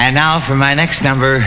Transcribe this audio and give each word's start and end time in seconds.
And 0.00 0.14
now 0.14 0.40
for 0.40 0.56
my 0.56 0.72
next 0.72 1.02
number, 1.02 1.40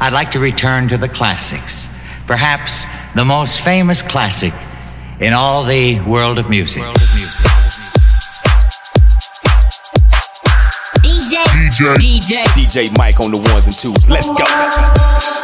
I'd 0.00 0.12
like 0.12 0.32
to 0.32 0.40
return 0.40 0.88
to 0.88 0.98
the 0.98 1.08
classics. 1.08 1.86
Perhaps 2.26 2.86
the 3.14 3.24
most 3.24 3.60
famous 3.60 4.02
classic 4.02 4.52
in 5.20 5.32
all 5.32 5.64
the 5.64 6.00
world 6.00 6.40
of 6.40 6.50
music. 6.50 6.82
DJ, 11.02 11.44
DJ, 11.44 11.94
DJ, 11.94 12.42
DJ 12.56 12.98
Mike 12.98 13.20
on 13.20 13.30
the 13.30 13.38
ones 13.52 13.68
and 13.68 13.78
twos. 13.78 14.10
Let's 14.10 14.28
go. 14.28 15.43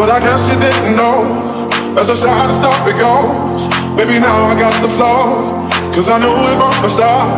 But 0.00 0.08
I 0.08 0.18
guess 0.18 0.48
you 0.48 0.56
didn't 0.56 0.96
know. 0.96 1.28
I 1.92 2.00
sad 2.00 2.48
and 2.48 2.56
stop 2.56 2.88
it 2.88 2.96
goes. 2.96 3.68
Baby, 4.00 4.16
now 4.16 4.48
I 4.48 4.56
got 4.56 4.72
the 4.80 4.88
flow. 4.88 5.44
Cause 5.92 6.08
I 6.08 6.16
knew 6.16 6.32
it 6.32 6.56
from 6.56 6.72
the 6.80 6.88
start. 6.88 7.28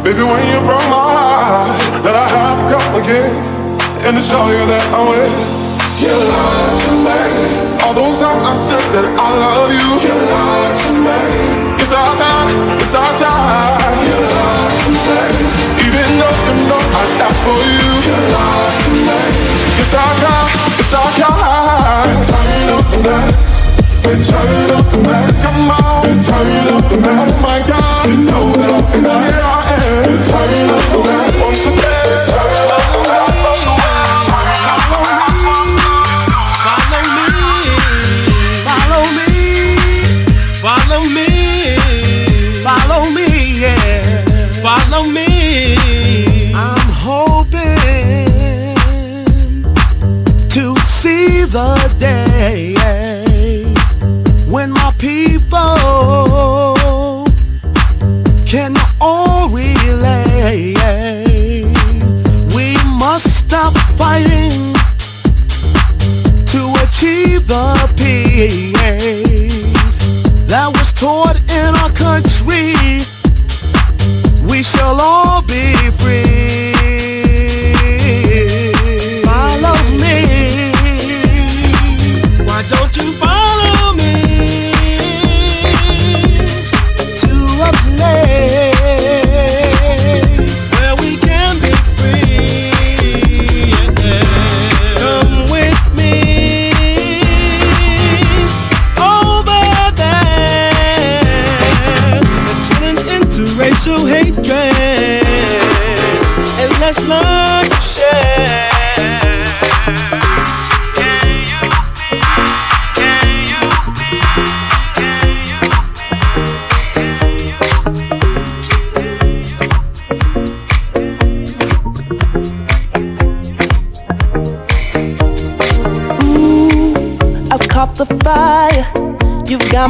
Baby, 0.00 0.24
when 0.24 0.40
you 0.48 0.56
broke 0.64 0.88
my 0.88 1.04
heart, 1.04 1.68
that 2.00 2.16
I 2.16 2.26
have 2.32 2.56
to 2.56 2.66
come 2.72 2.92
again. 3.04 3.28
And 4.08 4.16
to 4.16 4.24
show 4.24 4.40
you 4.48 4.56
that 4.72 4.84
I'm 4.96 5.04
with. 5.04 5.36
You 6.00 6.16
lied 6.16 6.76
to 6.80 6.92
me. 6.96 7.20
All 7.84 7.92
those 7.92 8.24
times 8.24 8.40
I 8.40 8.56
said 8.56 8.80
that 8.96 9.04
I 9.04 9.28
love 9.28 9.68
you. 9.68 10.08
You 10.08 10.16
lied 10.16 10.76
to 10.80 10.90
me. 11.04 11.20
It's 11.76 11.92
our 11.92 12.16
time, 12.16 12.48
it's 12.80 12.96
our 12.96 13.12
time. 13.20 14.00
You 14.00 14.16
lied 14.16 14.80
to 14.80 14.90
me. 14.96 15.24
Even 15.84 16.16
though 16.16 16.38
you 16.56 16.72
know 16.72 16.80
I 16.80 17.04
die 17.20 17.36
for 17.44 17.60
you. 17.68 17.90
You 18.00 18.16
lied 18.32 18.76
to 18.80 18.90
me. 18.96 19.20
It's 19.76 19.92
our 19.92 20.14
time, 20.24 20.67
our 21.98 22.14
time. 22.30 22.48
Turn 22.48 22.70
up 22.78 22.86
the 22.90 22.98
night. 23.02 23.34
Turn 24.28 24.70
up 24.78 24.86
the 24.90 24.98
night. 25.02 25.34
Come 25.42 25.70
on. 25.70 26.06
Turn 26.22 26.68
up 26.74 26.84
the 26.90 26.96
night. 26.96 27.28
Oh 27.28 27.42
my 27.42 27.58
God. 27.66 28.08
You 28.08 28.16
know 28.24 28.46
that 28.58 28.70
I'm 28.76 28.86
here 28.94 29.40
I 29.42 29.66
am. 29.82 30.16
Turn 30.28 30.70
up 30.76 30.84
the 30.92 30.98
night. 31.08 31.34
Once 31.42 31.66
again. 31.66 32.24
Turn 32.28 32.38
up 32.38 32.84
the 32.92 32.98
night. 32.98 33.07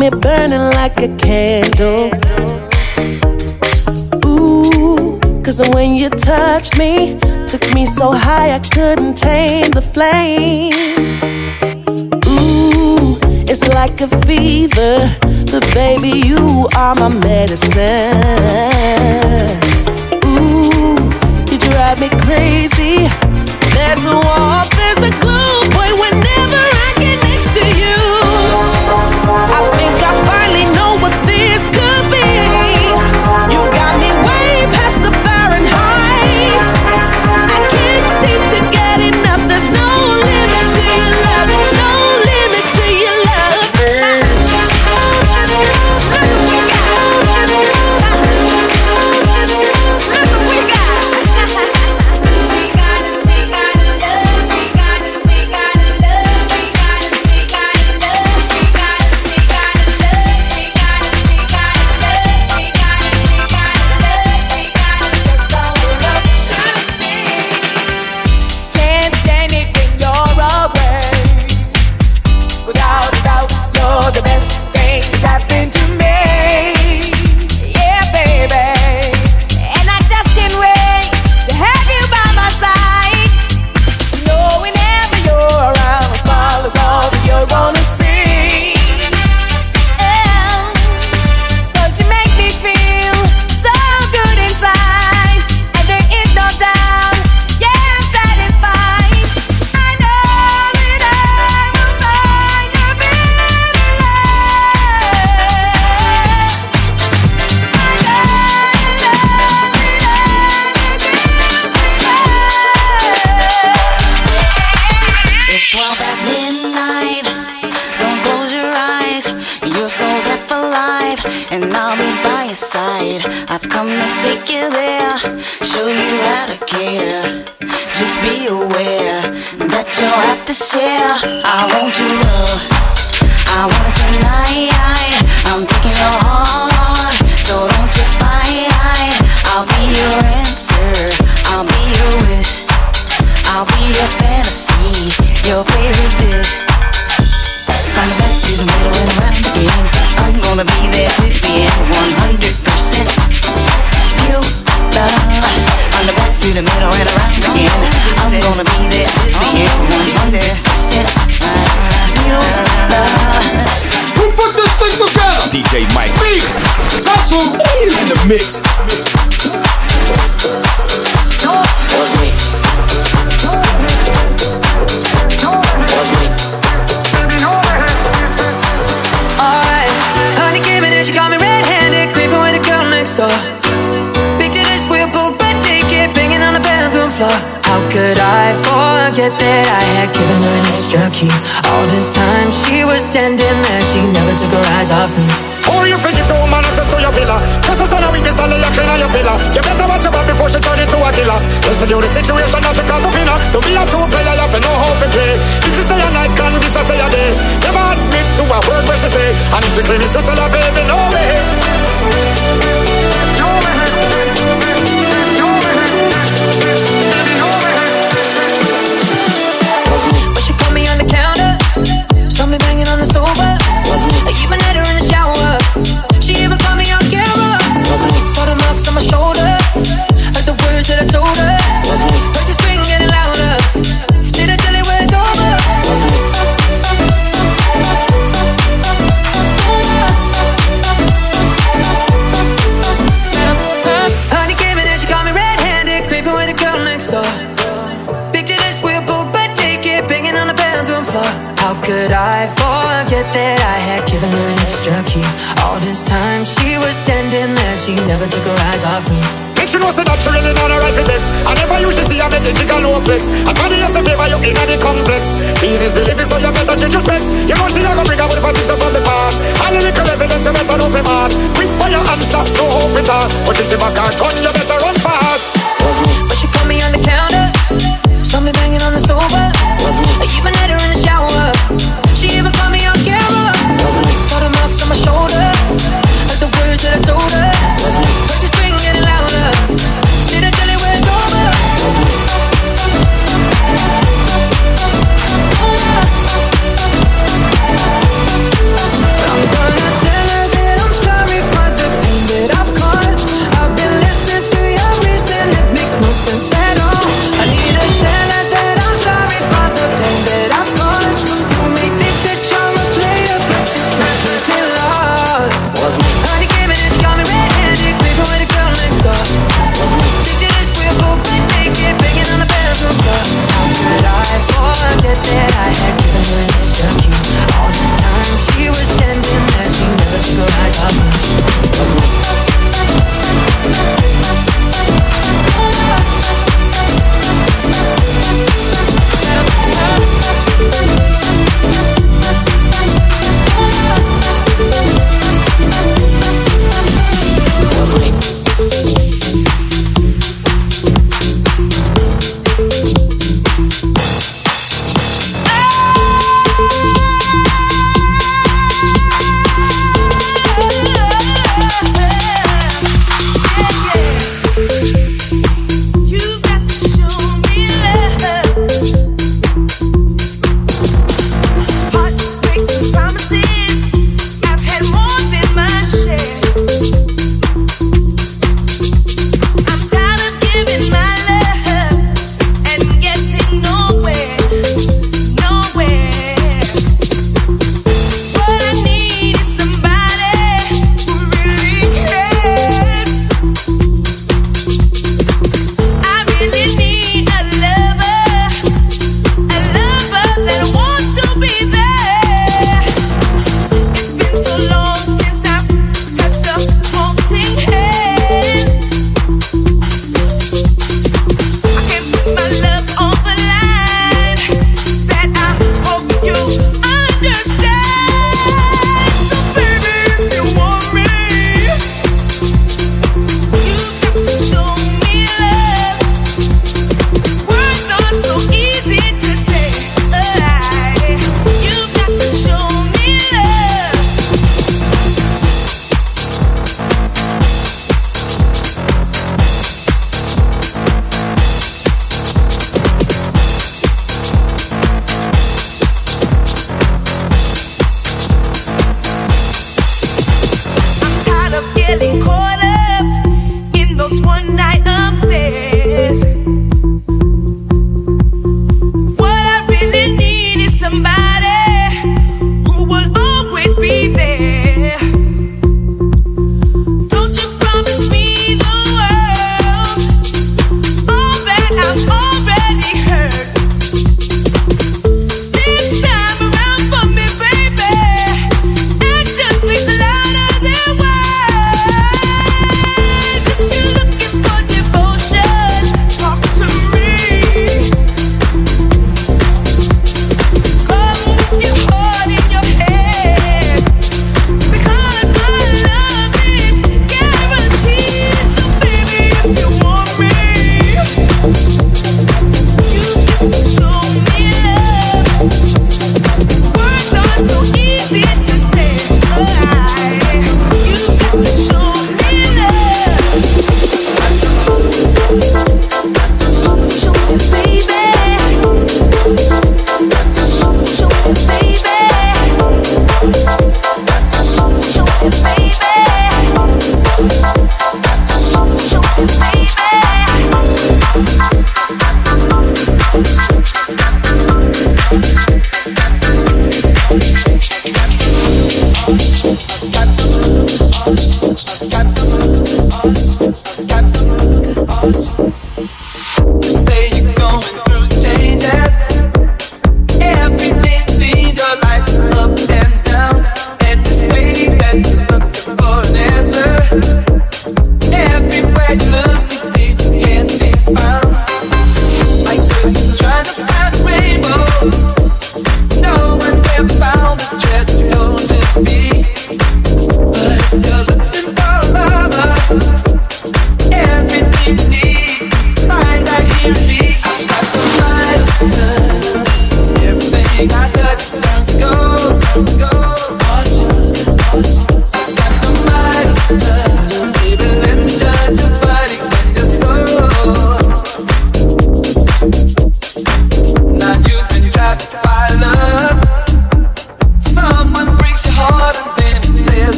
Me 0.00 0.08
burning 0.08 0.70
like 0.80 0.98
a 1.02 1.08
candle. 1.18 2.08
Ooh, 4.24 5.20
cause 5.44 5.60
when 5.74 5.98
you 5.98 6.08
touched 6.08 6.78
me, 6.78 7.18
took 7.46 7.62
me 7.74 7.84
so 7.84 8.10
high 8.10 8.54
I 8.54 8.60
couldn't 8.60 9.16
tame 9.16 9.70
the 9.72 9.82
flame. 9.82 10.72
Ooh, 12.26 13.18
it's 13.46 13.66
like 13.68 14.00
a 14.00 14.08
fever, 14.24 15.14
but 15.52 15.62
baby, 15.74 16.26
you 16.26 16.66
are 16.76 16.94
my 16.94 17.08
medicine. 17.08 17.76
Ooh, 20.24 20.96
you 21.50 21.58
drive 21.58 22.00
me 22.00 22.08
crazy. 22.24 23.06
There's 23.74 24.04
a 24.06 24.49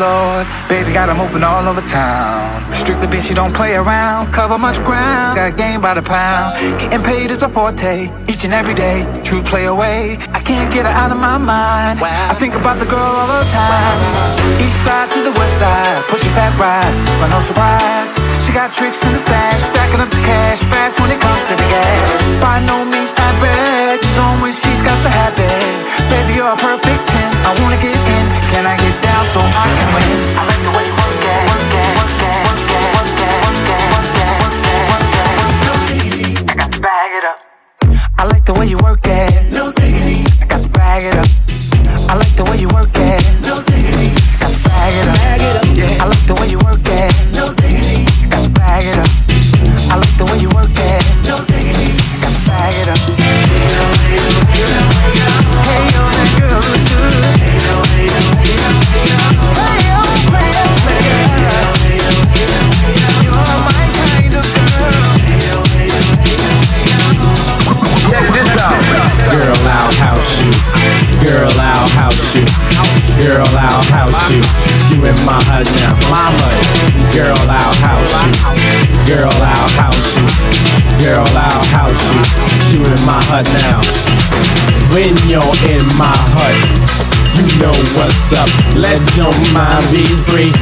lord. 0.00 0.46
Baby 0.68 0.92
got 0.92 1.08
'em 1.12 1.20
open 1.20 1.44
all 1.44 1.64
over 1.68 1.84
town. 1.84 2.40
Strictly 2.72 3.08
bitch, 3.12 3.28
you 3.28 3.36
don't 3.40 3.54
play 3.60 3.72
around. 3.82 4.32
Cover 4.32 4.58
much 4.58 4.78
ground, 4.88 5.36
got 5.36 5.56
game 5.56 5.80
by 5.80 5.94
the 5.94 6.02
pound. 6.02 6.48
Getting 6.80 7.02
paid 7.02 7.30
is 7.30 7.42
a 7.42 7.48
forte, 7.48 8.08
each 8.32 8.42
and 8.46 8.54
every 8.60 8.74
day. 8.74 8.98
True 9.22 9.42
play 9.42 9.64
away, 9.66 10.18
I 10.38 10.40
can't 10.40 10.70
get 10.74 10.82
her 10.88 10.94
out 11.02 11.10
of 11.14 11.20
my 11.28 11.38
mind. 11.38 12.00
I 12.32 12.34
think 12.40 12.54
about 12.54 12.78
the 12.82 12.88
girl 12.94 13.12
all 13.20 13.28
the 13.28 13.44
time. 13.62 13.98
East 14.64 14.80
side 14.84 15.08
to 15.14 15.20
the 15.28 15.34
west 15.38 15.54
side, 15.60 16.00
pushing 16.08 16.34
back 16.34 16.52
rise, 16.58 16.96
but 17.20 17.28
no 17.34 17.40
surprise. 17.48 18.10
She 18.42 18.50
got 18.52 18.72
tricks 18.72 19.00
in 19.06 19.12
the 19.12 19.22
stash, 19.26 19.60
stacking 19.70 20.00
up 20.00 20.10
the 20.10 20.22
cash 20.30 20.60
fast 20.72 20.94
when 21.00 21.10
it 21.14 21.20
comes 21.20 21.42
to 21.48 21.54
the 21.62 21.68
gas. 21.74 22.08
By 22.40 22.56
no 22.70 22.76
means 22.92 23.12
average, 23.28 24.02
she's 24.04 24.18
on 24.18 24.40
when 24.42 24.52
she's 24.52 24.82
got 24.88 24.98
the 25.06 25.12
habit. 25.20 25.74
Baby, 26.10 26.32
you're 26.38 26.54
a 26.56 26.56
perfect 26.56 27.02
10. 27.14 27.30
I 27.48 27.50
wanna 27.60 27.76
get 27.86 27.98
in, 28.16 28.26
can 28.50 28.66
I 28.66 28.76
get 28.76 28.96
down 29.02 29.24
so 29.26 29.40
I 29.40 29.66
can 29.78 29.88
win? 29.94 30.10
I 30.36 30.42
like 30.50 30.62
the 30.66 30.72
way 30.76 30.84
you 30.86 30.94
work 30.94 31.22
it, 31.22 31.42
work 31.50 31.74
it, 31.80 31.90
work 31.98 32.18
it, 32.20 32.40
work 32.46 32.62
it, 32.66 32.90
work 32.94 33.18
it, 33.22 33.36
work 33.46 33.62
it, 33.70 33.84
work 33.94 34.64
it, 34.68 34.84
work 34.90 35.14
it, 35.16 35.34
work 35.66 35.90
it. 35.90 36.50
I 36.50 36.54
got 36.54 36.72
to 36.72 36.80
bag 36.80 37.10
it 37.18 37.24
up. 37.24 37.38
I 38.18 38.24
like 38.26 38.44
the 38.44 38.54
way 38.54 38.66
you 38.66 38.78
work 38.78 39.00
it. 39.04 39.52
No 39.52 39.72
diggity. 39.72 40.26
I 40.42 40.46
got 40.46 40.62
to 40.62 40.68
bag 40.70 41.04
it 41.04 41.16
up. 41.16 41.39
What's 88.30 88.46
up. 88.46 88.76
Let 88.78 89.02
your 89.18 89.34
mind 89.50 89.82
be 89.90 90.06
free. 90.30 90.54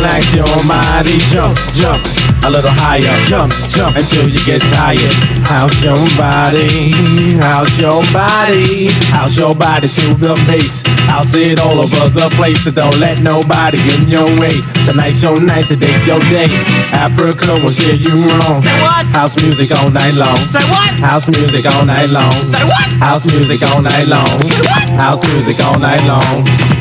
Like 0.00 0.24
your 0.32 0.48
body 0.64 1.20
jump, 1.28 1.60
jump 1.76 2.00
a 2.40 2.48
little 2.48 2.72
higher. 2.72 3.12
Jump, 3.28 3.52
jump 3.68 4.00
until 4.00 4.32
you 4.32 4.40
get 4.48 4.64
tired. 4.72 5.12
How's 5.44 5.76
your 5.84 6.00
body? 6.16 6.96
How's 7.36 7.68
your 7.76 8.00
body? 8.16 8.88
How's 9.12 9.36
your 9.36 9.54
body 9.54 9.88
to 9.88 10.04
the 10.16 10.32
bass? 10.48 10.80
I'll 11.12 11.28
see 11.28 11.52
it 11.52 11.60
all 11.60 11.84
over 11.84 12.08
the 12.08 12.32
place. 12.40 12.64
So 12.64 12.70
don't 12.70 12.96
let 12.96 13.20
nobody 13.20 13.76
get 13.76 14.04
in 14.04 14.08
your 14.08 14.28
way. 14.40 14.56
Tonight's 14.88 15.22
your 15.22 15.36
night, 15.36 15.68
today's 15.68 16.00
your 16.08 16.20
day. 16.32 16.48
Africa 16.96 17.60
will 17.60 17.68
steer 17.68 17.92
you 17.92 18.16
wrong. 18.24 18.64
Say 18.64 18.80
what? 18.80 19.04
House 19.12 19.36
music 19.36 19.68
all 19.76 19.92
night 19.92 20.16
long. 20.16 20.40
Say 20.48 20.64
what? 20.72 20.96
House 20.96 21.28
music 21.28 21.68
all 21.68 21.84
night 21.84 22.08
long. 22.08 22.32
Say 22.40 22.64
what? 22.64 22.88
House 22.96 23.26
music 23.28 23.60
all 23.68 23.82
night 23.82 24.08
long. 24.08 24.32
Say 24.40 24.64
what? 24.64 24.88
House 24.96 25.20
music 25.28 25.60
all 25.60 25.76
night 25.78 26.00
long. 26.08 26.71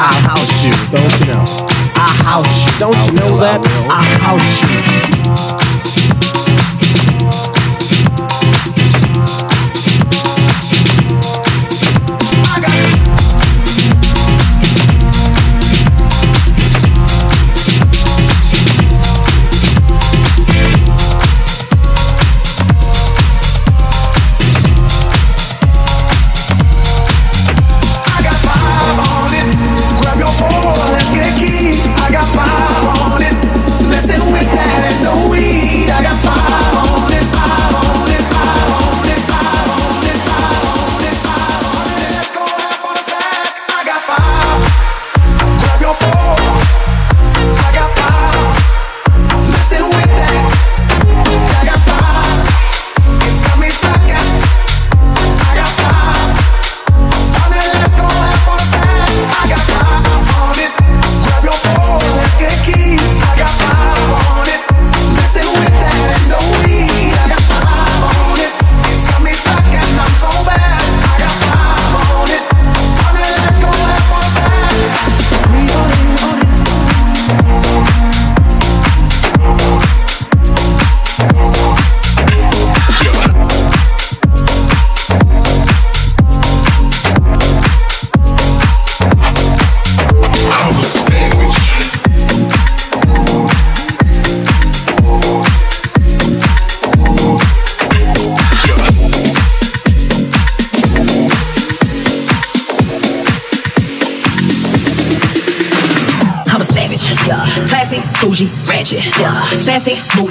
I'll 0.00 0.22
house 0.28 0.64
you, 0.64 0.72
don't 0.94 1.20
you 1.20 1.32
know? 1.32 1.44
I'll 1.96 2.24
house 2.24 2.66
you, 2.66 2.78
don't 2.78 2.96
you 3.06 3.12
know 3.18 3.36
that? 3.38 3.60
I'll 3.90 4.18
house 4.22 4.62
you. 5.62 5.67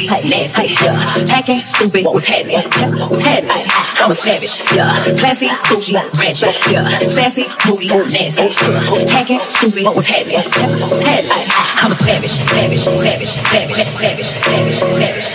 nasty, 0.07 0.73
yeah. 0.83 1.35
Acting 1.35 1.61
stupid, 1.61 2.05
what 2.05 2.15
was 2.15 2.27
happening? 2.27 2.57
Yeah. 2.57 3.07
What's 3.07 3.23
happening? 3.25 3.67
I'm 3.99 4.11
a 4.11 4.13
savage, 4.13 4.61
yeah. 4.75 4.91
Classy, 5.17 5.49
bougie, 5.69 5.95
ratchet, 5.95 6.55
yeah. 6.71 6.87
Sassy, 7.07 7.45
moody, 7.67 7.87
nasty, 7.87 8.47
yeah. 8.47 9.17
Acting 9.19 9.39
stupid, 9.43 9.83
what 9.83 9.95
was 9.95 10.07
happening? 10.07 10.39
Yeah. 10.39 10.87
What's 10.87 11.05
happening? 11.05 11.47
I'm 11.83 11.91
a 11.91 11.95
savage, 11.95 12.31
savage, 12.31 12.79
savage, 12.79 13.27
savage, 13.27 13.75
savage, 13.77 13.77
savage, 13.77 14.31
savage, 14.37 14.75
savage, 14.75 15.27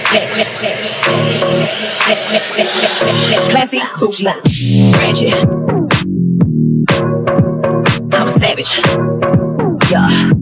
savage, 0.57 0.93
classy, 3.51 3.81
bougie, 3.99 4.27
ratchet. 4.27 5.35
I'm 8.15 8.29
a 8.29 8.31
savage, 8.31 8.73
yeah. 9.91 10.42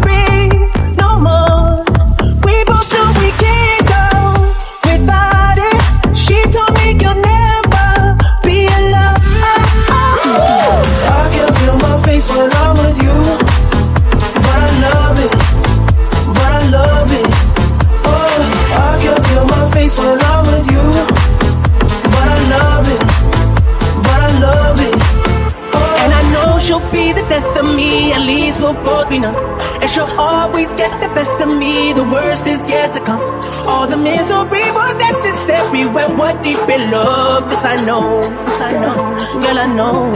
we'll 29.21 29.33
both 29.33 29.45
be 29.45 29.61
numb. 29.61 29.81
And 29.81 29.89
she'll 29.89 30.19
always 30.19 30.73
get 30.75 30.91
the 31.01 31.07
best 31.13 31.41
of 31.41 31.47
me. 31.57 31.93
The 31.93 32.03
worst 32.03 32.47
is 32.47 32.69
yet 32.69 32.93
to 32.93 32.99
come. 33.01 33.21
All 33.67 33.87
the 33.87 33.97
misery 33.97 34.71
was 34.71 34.95
necessary 34.95 35.85
when 35.85 36.17
we're 36.17 36.39
deep 36.41 36.69
in 36.69 36.91
love. 36.91 37.49
This 37.49 37.65
I 37.65 37.83
know, 37.85 38.21
this 38.45 38.61
I 38.61 38.71
know, 38.73 38.95
girl 39.41 39.59
I 39.59 39.67
know. 39.67 40.11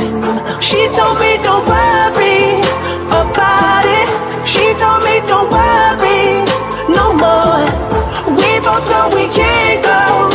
She 0.59 0.87
told 0.97 1.19
me 1.19 1.37
don't 1.43 1.65
worry 1.67 2.61
about 3.21 3.85
it. 3.85 4.09
She 4.47 4.73
told 4.77 5.03
me 5.03 5.21
don't 5.27 5.49
worry 5.49 6.45
no 6.89 7.13
more. 7.13 7.65
We 8.37 8.59
both 8.61 8.85
know 8.89 9.09
we 9.13 9.25
can't 9.33 9.81
go 9.83 10.29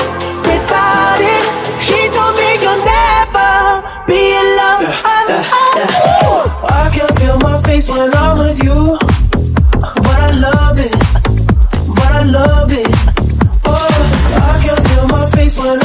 without 0.47 1.21
it. 1.21 1.45
She 1.83 1.99
told 2.15 2.35
me 2.37 2.49
you'll 2.63 2.83
never 2.85 3.83
be 4.07 4.35
alone. 4.35 4.91
I 5.05 5.27
can 5.27 5.45
feel 5.75 5.87
my 5.87 5.90
when 7.89 8.15
I'm 8.15 8.37
with 8.37 8.63
you, 8.63 8.99
but 10.05 10.21
I 10.21 10.31
love 10.39 10.79
it, 10.79 10.93
but 11.97 12.13
I 12.13 12.23
love 12.29 12.71
it. 12.71 12.91
Oh, 13.65 13.89
I 14.37 14.61
can 14.63 14.77
feel 14.85 15.07
my 15.09 15.31
face 15.31 15.57
when 15.57 15.80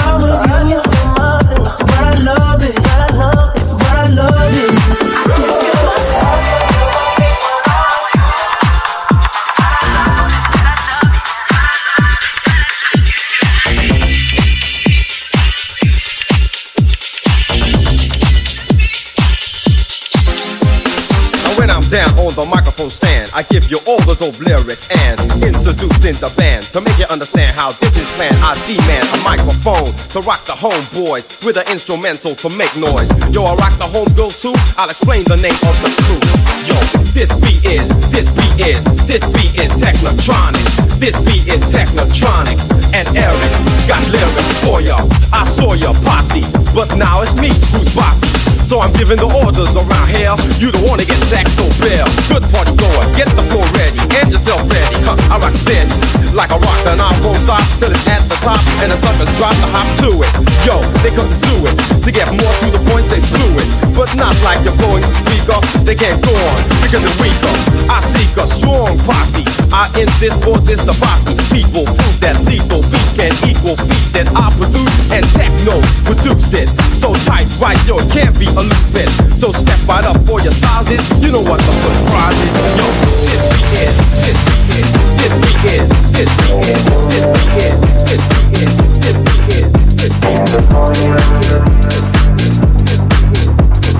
the 22.35 22.43
microphone 22.51 22.91
stand, 22.91 23.31
I 23.31 23.47
give 23.47 23.71
you 23.71 23.79
all 23.87 23.99
the 24.03 24.11
dope 24.19 24.35
lyrics 24.43 24.91
and 24.91 25.15
introducing 25.39 26.19
the 26.19 26.27
band 26.35 26.67
to 26.75 26.83
make 26.83 26.99
you 26.99 27.07
understand 27.07 27.47
how 27.55 27.71
this 27.79 27.95
is 27.95 28.11
planned. 28.19 28.35
I 28.43 28.51
demand 28.67 29.07
a 29.15 29.19
microphone 29.23 29.87
to 30.11 30.19
rock 30.27 30.43
the 30.43 30.51
homeboys 30.51 31.23
with 31.47 31.55
an 31.55 31.63
instrumental 31.71 32.35
to 32.35 32.47
make 32.59 32.71
noise. 32.75 33.07
Yo, 33.31 33.47
I 33.47 33.55
rock 33.55 33.71
the 33.79 33.87
homegirls 33.87 34.43
too. 34.43 34.51
I'll 34.75 34.91
explain 34.91 35.23
the 35.31 35.39
name 35.39 35.55
of 35.63 35.75
the 35.79 35.87
crew. 36.03 36.19
Yo, 36.67 36.75
this 37.15 37.31
beat 37.39 37.63
is, 37.63 37.87
this 38.11 38.35
beat 38.35 38.59
is, 38.59 38.83
this 39.07 39.23
beat 39.31 39.55
is 39.55 39.71
technotronic. 39.79 40.59
This 40.99 41.15
beat 41.23 41.47
is 41.47 41.63
technotronic. 41.71 42.59
And 42.91 43.07
Eric 43.15 43.51
got 43.87 44.03
lyrics 44.11 44.59
for 44.67 44.83
ya. 44.83 44.99
I 45.31 45.47
saw 45.47 45.71
your 45.71 45.95
posse, 46.03 46.43
but 46.75 46.91
now 46.99 47.23
it's 47.23 47.39
me 47.39 47.47
who's 47.71 47.95
bossy. 47.95 48.44
So 48.63 48.79
I'm 48.79 48.93
giving 48.95 49.19
the 49.19 49.27
orders 49.43 49.75
around 49.75 50.07
here. 50.09 50.31
You 50.61 50.71
don't 50.71 50.87
wanna 50.87 51.03
get 51.03 51.19
sacked 51.27 51.51
so 51.51 51.67
bare. 51.83 52.05
Good 52.31 52.45
party 52.55 52.73
goers, 52.79 53.11
get 53.19 53.27
the 53.35 53.43
floor 53.51 53.67
ready. 53.75 53.99
Get 54.07 54.31
yourself 54.31 54.63
ready. 54.71 54.95
Huh, 55.03 55.17
I 55.33 55.35
rock 55.41 55.55
steady. 55.55 55.91
Like 56.31 56.51
a 56.51 56.59
rock 56.59 56.81
and 56.87 56.99
I 56.99 57.11
won't 57.23 57.39
stop 57.39 57.63
till 57.79 57.91
it's 57.91 58.07
at 58.07 58.23
the 58.27 58.37
top. 58.43 58.59
And 58.83 58.91
the 58.91 58.97
suckers 58.97 59.31
drop 59.35 59.55
the 59.59 59.69
hop 59.71 59.87
to 60.05 60.09
it. 60.15 60.31
Yo, 60.63 60.75
they 61.03 61.11
come 61.11 61.27
to 61.27 61.39
do 61.51 61.55
it. 61.67 61.75
To 62.03 62.09
get 62.11 62.27
more 62.31 62.53
to 62.63 62.67
the 62.71 62.81
point, 62.87 63.05
they 63.11 63.21
blew 63.35 63.59
it. 63.59 63.67
But 63.95 64.11
not 64.15 64.35
like 64.43 64.63
you're 64.63 64.75
blowing 64.79 65.03
speaker. 65.03 65.59
They 65.83 65.95
can't 65.95 66.19
go 66.23 66.31
on 66.31 66.59
because 66.83 67.03
they're 67.03 67.19
weaker. 67.19 67.74
I 67.89 68.01
seek 68.01 68.33
a 68.37 68.45
strong 68.45 68.89
posse. 69.05 69.45
I 69.73 69.85
insist 69.99 70.45
for 70.45 70.57
this 70.63 70.85
the 70.85 70.95
bossy 70.97 71.35
people. 71.51 71.85
Prove 71.85 72.17
that 72.23 72.37
lethal 72.47 72.81
beats 72.89 73.13
can 73.13 73.33
equal 73.45 73.75
beats 73.87 74.09
that 74.15 74.27
I 74.33 74.49
produce 74.55 75.11
and 75.11 75.25
techno 75.35 75.77
produced 76.07 76.53
it. 76.55 76.69
So 76.95 77.13
tight, 77.27 77.49
right? 77.61 77.77
Yo, 77.85 77.99
can't 78.11 78.33
be 78.39 78.47
a 78.47 78.63
loose 78.63 78.89
fit. 78.93 79.09
So 79.37 79.51
step 79.51 79.79
right 79.87 80.05
up 80.05 80.17
for 80.25 80.39
your 80.41 80.55
sizes. 80.55 81.03
You 81.21 81.31
know 81.31 81.43
what 81.45 81.59
the 81.61 81.73
first 81.83 82.01
prize 82.09 82.39
is. 82.39 82.51
Yo, 82.79 82.87
this 83.29 83.43
is, 83.43 83.93
this 84.23 84.39
is, 84.65 84.85
this 84.89 84.89
is, 84.95 85.25
this 85.25 85.33
is, 85.65 85.83
this 86.15 86.31
is, 86.33 86.73
this 87.05 87.31
is, 87.61 87.81
this 87.85 88.21
is, 88.55 88.73
this 89.03 90.13
California. 90.21 91.21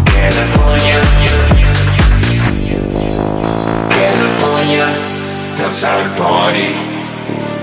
California 0.06 1.45
knows 4.74 5.82
how 5.84 6.01
to 6.01 6.09
party. 6.22 6.74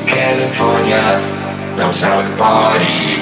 California 0.06 1.02
how 2.02 2.22
to 2.22 2.36
party. 2.36 3.18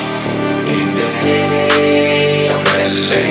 In 0.68 0.95
the 0.97 1.09
city 1.09 2.49
of 2.49 2.61
LA. 2.76 3.24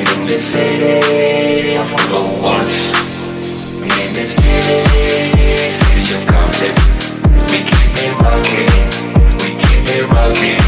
In 0.00 0.26
the 0.26 0.38
city 0.38 1.76
of 1.76 1.90
Polo 1.92 2.40
Ones. 2.40 2.76
In 3.82 4.10
the 4.16 4.24
city, 4.24 4.80
city 5.76 6.14
of 6.16 6.24
Compton. 6.26 6.74
We 7.50 7.58
keep 7.68 7.94
it 8.04 8.12
rocking. 8.24 8.72
We 9.40 9.48
keep 9.62 9.84
it 9.96 10.04
rocking. 10.08 10.62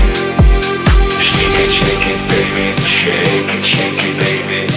Shake 1.26 1.56
it, 1.62 1.70
shake 1.78 2.06
it, 2.12 2.20
baby. 2.28 2.66
Shake 2.82 3.50
it, 3.56 3.64
shake 3.64 4.04
it, 4.04 4.14
baby. 4.18 4.69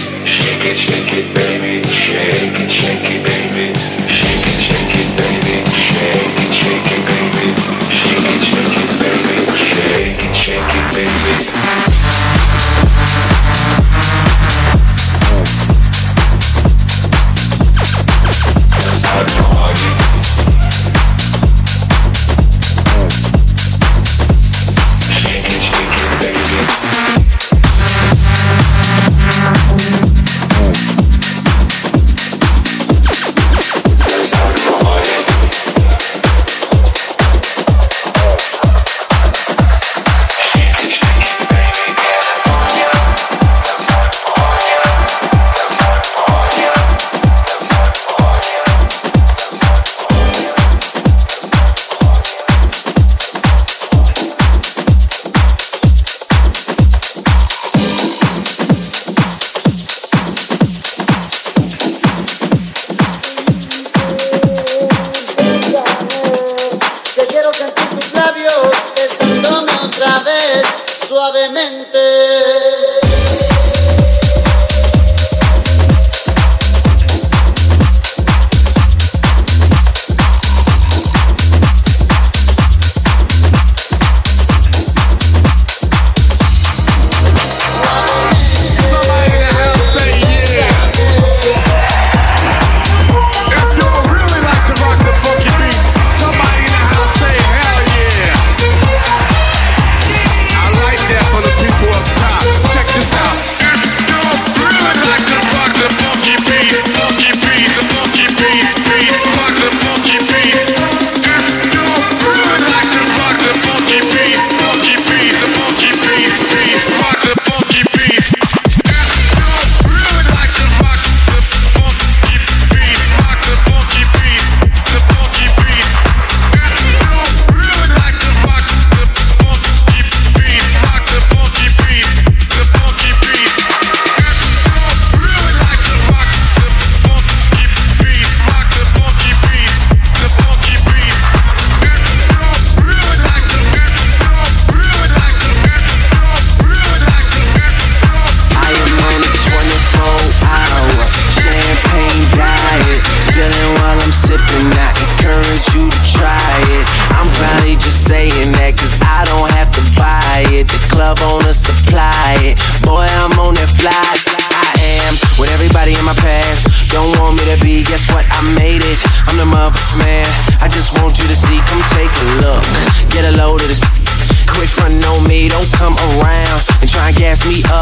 Shake 0.64 0.72
it, 0.72 0.76
shake 0.78 1.12
it, 1.12 1.34
baby. 1.34 1.86
Shake 1.90 2.58
it, 2.58 2.70
shake 2.70 3.10
it, 3.10 3.22
baby. 3.22 3.74
Shake 4.08 4.46
it, 4.48 4.56
shake 4.64 4.96
it, 4.96 5.08
baby. 5.14 5.60
Shake 5.76 6.40
it, 6.40 6.52
shake 6.56 6.88
it, 6.88 7.04
baby. 7.04 7.52
Shake 7.92 8.32
it, 8.32 8.40
shake 8.40 8.78
it, 8.80 8.92
baby. 8.98 9.36
Shake 9.60 10.24
it, 10.24 10.34
shake 10.34 10.74
it, 10.74 10.94
baby. 10.94 11.63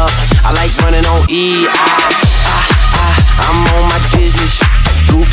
Up. 0.03 0.11
I 0.43 0.51
like 0.51 0.71
running 0.83 1.05
on 1.05 1.21
E. 1.29 1.65
I, 1.65 1.87
I, 2.03 2.59
I, 2.99 3.09
I'm 3.47 3.59
on 3.75 3.87
my 3.87 3.99
Disney 4.11 4.47
shit 4.47 4.82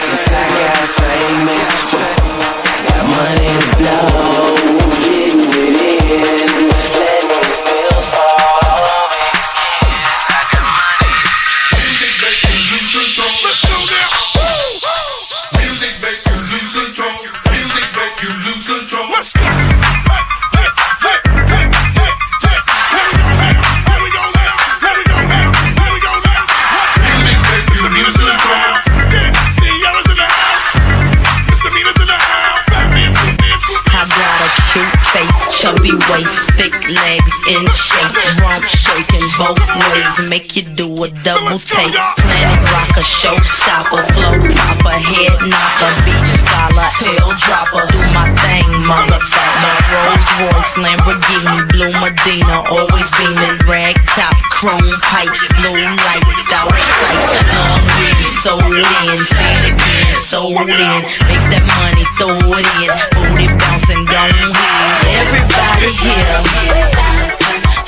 since 0.00 0.28
I 0.28 0.44
got 0.56 0.88
famous. 0.88 1.68
Got 2.86 3.04
money 3.12 3.52
to 3.60 3.70
blow, 3.76 4.56
getting 5.02 5.52
it 5.52 5.76
in, 6.60 6.65
shaking 38.68 39.22
both 39.38 39.62
ways, 39.62 40.30
make 40.30 40.56
you 40.56 40.62
do 40.74 40.86
a 41.04 41.08
double 41.22 41.58
take. 41.58 41.94
Planet 41.94 42.60
rocker, 42.74 43.04
showstopper, 43.04 44.02
flow 44.14 44.34
proper, 44.42 44.96
head 44.96 45.38
knocker, 45.46 45.92
beat 46.02 46.26
scholar, 46.42 46.86
tail 46.98 47.30
dropper. 47.38 47.86
Do 47.94 48.02
my 48.10 48.26
thing, 48.42 48.66
motherfucker. 48.82 49.74
Rolls 49.94 50.30
Royce, 50.42 50.74
Lamborghini, 50.82 51.68
blue 51.70 51.94
Medina, 52.02 52.66
always 52.70 53.08
beaming, 53.14 53.58
rag 53.70 53.94
top, 54.18 54.34
chrome 54.50 54.98
pipes, 55.00 55.46
blue 55.62 55.78
lights 55.78 56.50
out 56.50 56.70
of 56.70 56.82
sight. 56.82 57.22
Long 57.54 57.82
weed, 57.96 58.18
sold 58.42 58.66
in, 58.66 58.82
it 58.82 59.64
again, 59.70 60.20
sold 60.20 60.68
in. 60.68 60.98
Make 61.30 61.44
that 61.54 61.64
money, 61.66 62.04
throw 62.18 62.40
it 62.58 62.66
in, 62.82 62.90
booty 63.14 63.46
bouncing, 63.58 64.04
gone 64.10 64.34
ahead. 64.34 65.06
Everybody 65.22 65.92
here. 66.02 67.15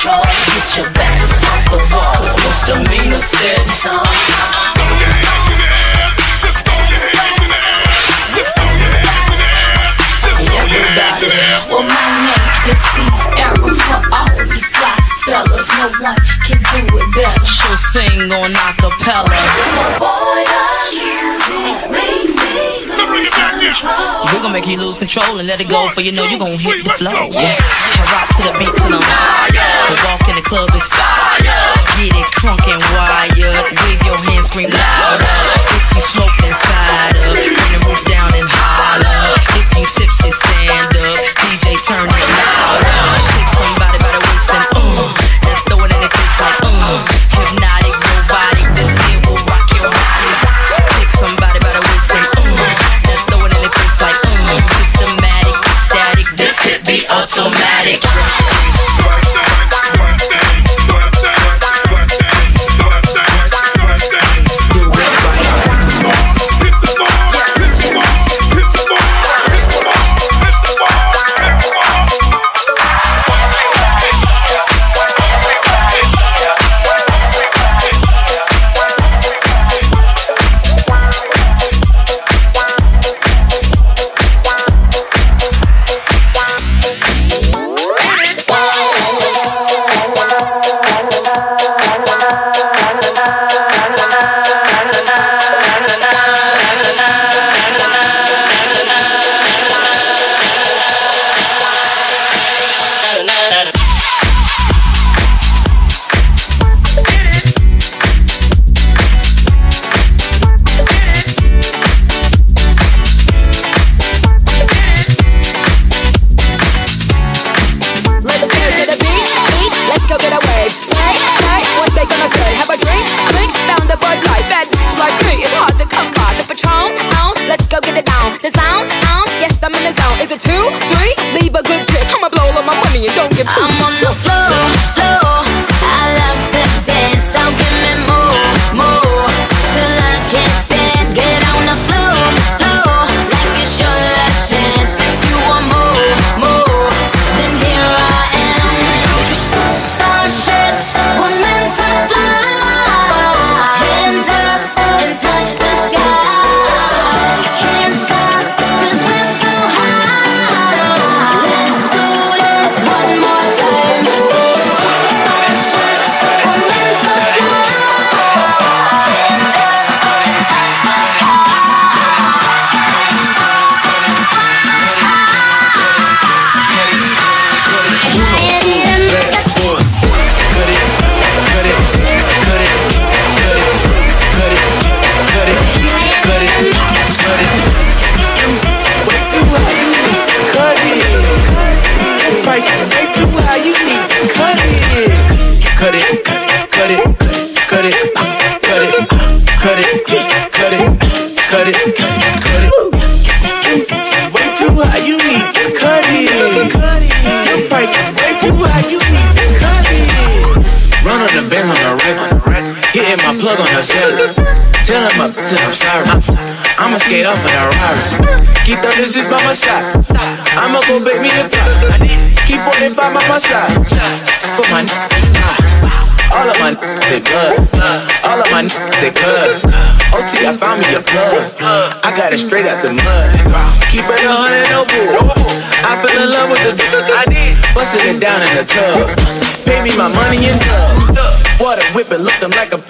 Get 0.08 0.76
your 0.78 0.90
backs 0.94 1.44
off 1.44 1.68
the 1.68 1.78
wall, 1.92 2.16
misdemeanor 2.40 3.20
Everybody. 10.68 11.28
Well, 11.68 11.84
my 11.84 11.96
name 12.24 12.72
is 12.72 12.80
for 13.84 14.00
all 14.12 14.32
you 14.48 14.62
fly 14.72 15.08
fellas. 15.28 15.68
No 15.76 15.86
one 16.00 16.16
can 16.46 16.60
do 16.72 16.80
it 16.96 17.08
better. 17.14 17.44
She'll 17.44 17.76
sing 17.76 18.32
on 18.32 18.52
acapella. 18.54 19.28
Boy, 20.00 20.44
the 20.48 20.96
music 20.96 22.07
We're 23.18 24.42
gonna 24.42 24.52
make 24.54 24.66
you 24.66 24.78
lose 24.78 24.98
control 24.98 25.38
and 25.38 25.48
let 25.48 25.60
it 25.60 25.68
go 25.68 25.88
for 25.90 26.00
you 26.00 26.12
know 26.12 26.22
you 26.24 26.38
gonna 26.38 26.56
hit 26.56 26.84
the 26.84 26.90
flow. 26.90 27.10
I 27.10 27.58
rock 28.14 28.30
to 28.38 28.42
the 28.46 28.52
beat 28.58 28.70
till 28.78 28.94
I'm 28.94 29.02
higher. 29.02 29.90
The 29.90 29.96
walk 30.06 30.28
in 30.30 30.36
the 30.38 30.42
club 30.46 30.70
is 30.74 30.86
fire. 30.86 31.42
Get 31.98 32.14
it 32.14 32.30
crunk 32.38 32.62
and 32.70 32.78
wired. 32.94 33.74
Wave 33.82 34.02
your 34.06 34.18
hands, 34.30 34.46
scream 34.46 34.70
louder. 34.70 35.34
If 35.74 35.82
you 35.98 36.02
smoke, 36.02 36.34
then 36.38 36.54
fired 36.62 37.16
up. 37.26 37.34
Bring 37.34 37.72
the 37.74 37.80
roof 37.90 38.02
down 38.06 38.30
and 38.38 38.46
holler. 38.46 38.57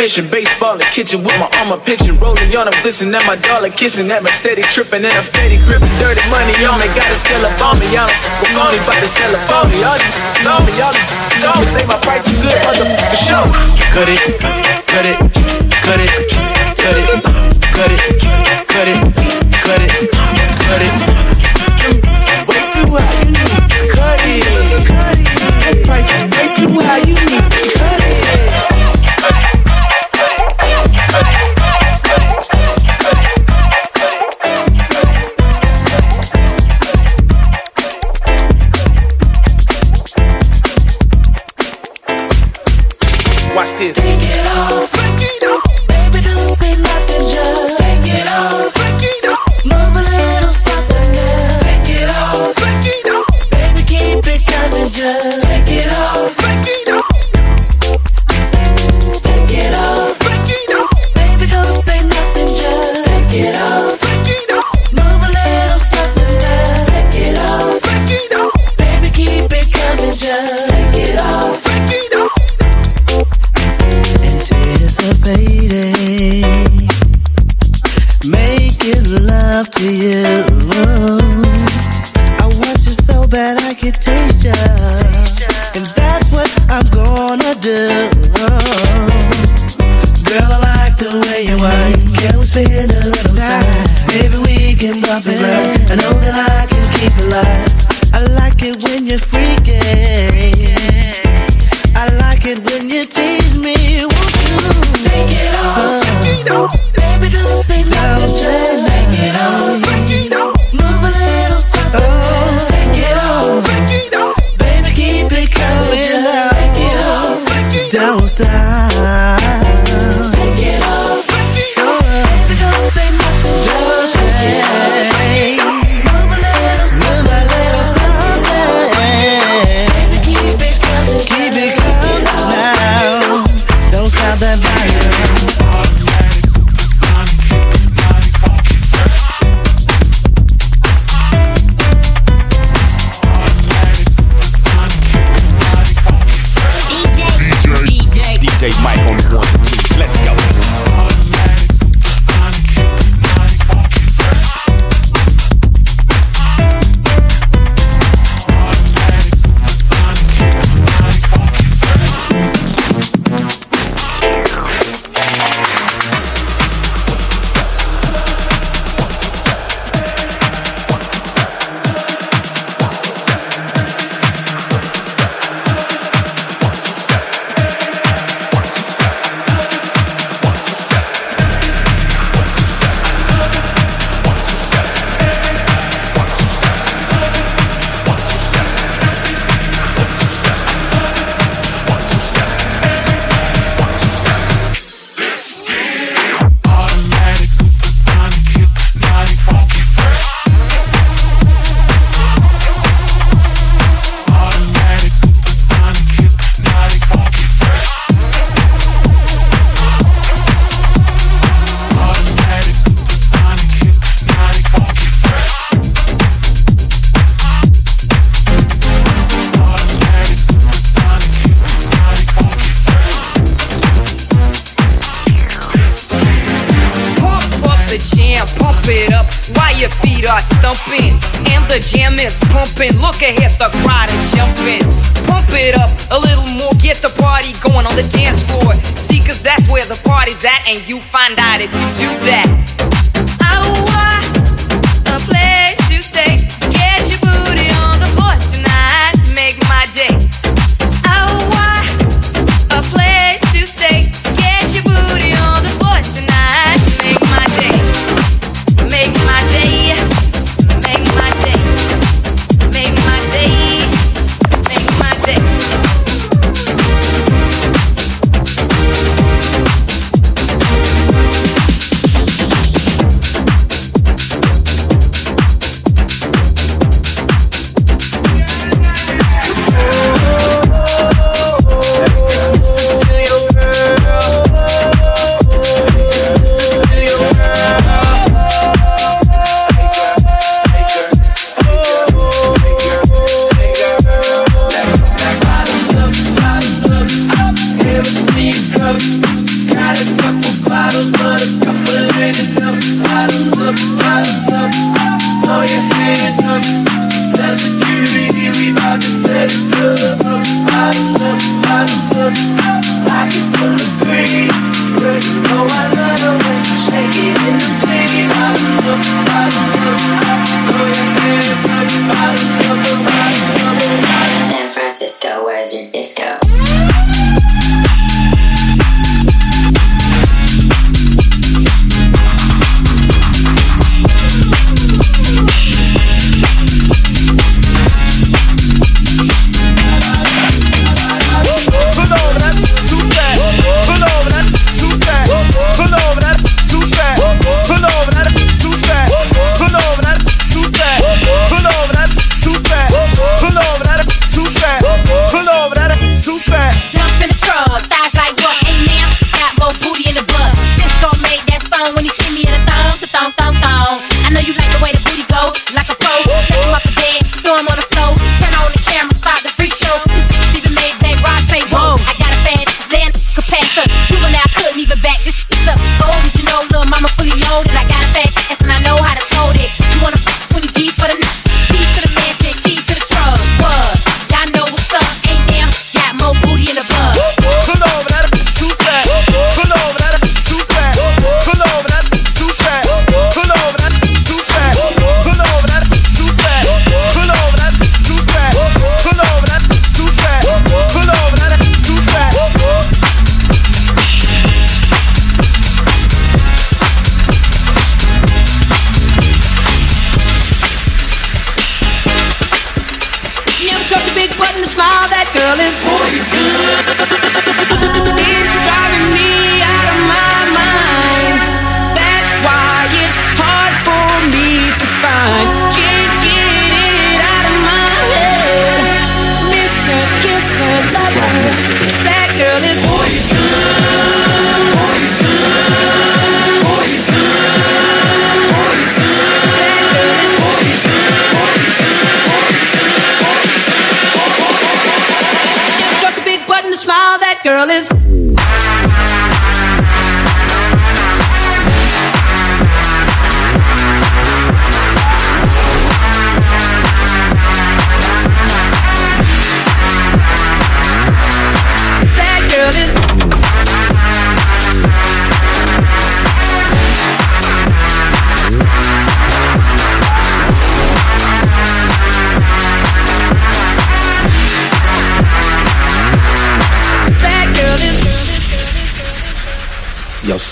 fishing, 0.08 0.30
baseball 0.32 0.72
in 0.72 0.80
the 0.80 0.88
kitchen 0.88 1.20
with 1.20 1.36
my 1.36 1.44
armor 1.60 1.76
pitching, 1.84 2.16
rolling 2.16 2.48
on, 2.56 2.64
I'm 2.64 2.72
glistening 2.80 3.12
at 3.12 3.20
my 3.28 3.36
dollar 3.44 3.68
kissing, 3.68 4.08
at 4.08 4.24
my 4.24 4.32
steady 4.32 4.64
tripping, 4.64 5.04
and 5.04 5.12
I'm 5.12 5.28
steady 5.28 5.60
gripping 5.68 5.92
dirty 6.00 6.24
money 6.32 6.56
on 6.64 6.80
me. 6.80 6.88
got 6.96 7.04
a 7.12 7.16
scale 7.20 7.44
up 7.44 7.52
on 7.60 7.76
me, 7.76 7.92
y'all. 7.92 8.08
We're 8.40 8.56
only 8.56 8.80
about 8.80 8.96
to 9.04 9.08
sell 9.12 9.28
up 9.36 9.44
on 9.52 9.68
me, 9.68 9.84
y'all. 9.84 10.00
Saw 10.40 10.64
me, 10.64 10.72
y'all. 10.80 10.96
Saw 11.36 11.52
me, 11.60 11.68
say 11.68 11.84
my 11.84 12.00
price 12.00 12.24
is 12.24 12.40
good, 12.40 12.56
motherfucker, 12.64 13.20
show. 13.20 13.44
Cut 13.92 14.08
it, 14.08 14.16
cut 14.88 15.04
it, 15.04 15.20
cut 15.84 16.00
it, 16.00 16.08
cut 16.80 16.96
it, 16.96 17.04
cut 17.68 17.92
it, 17.92 18.00
cut 18.64 18.88
it, 18.88 19.04
cut 19.60 19.76
it, 19.76 19.92
cut 20.56 20.80
it. 20.88 20.94
Way 22.48 22.64
too 22.72 22.96
high, 22.96 23.12
you 23.12 23.28
need 23.28 23.60
to 23.76 23.92
cut 23.92 24.24
it. 24.24 24.40
That 25.68 25.76
price 25.84 26.08
is 26.16 26.24
way 26.32 26.48
too 26.56 26.80
high, 26.80 27.04
you 27.04 27.12
need 27.12 27.44
to 27.44 27.60
cut 27.76 28.00
it. 28.72 28.77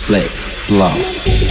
Slick, 0.06 0.30
blow. 0.68 1.45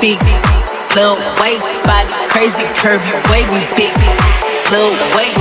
Big. 0.00 0.18
Little 0.96 1.20
waist, 1.38 1.62
body 1.84 2.08
crazy, 2.32 2.64
curvy, 2.80 3.12
wavy, 3.30 3.60
big. 3.76 3.92
Little 4.72 4.96
waist, 5.14 5.39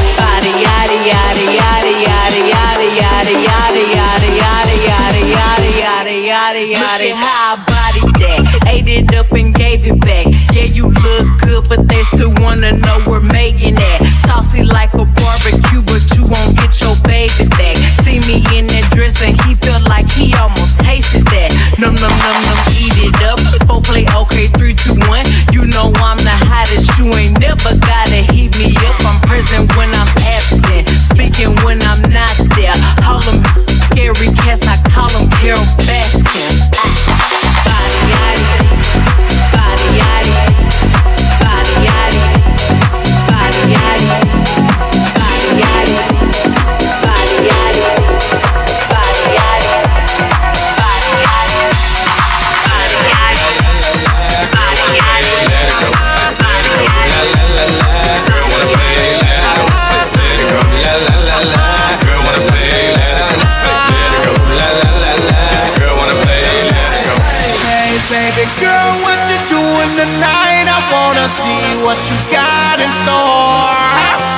what 71.90 72.06
you 72.06 72.18
got 72.30 72.78
in 72.78 72.92
store. 72.94 73.66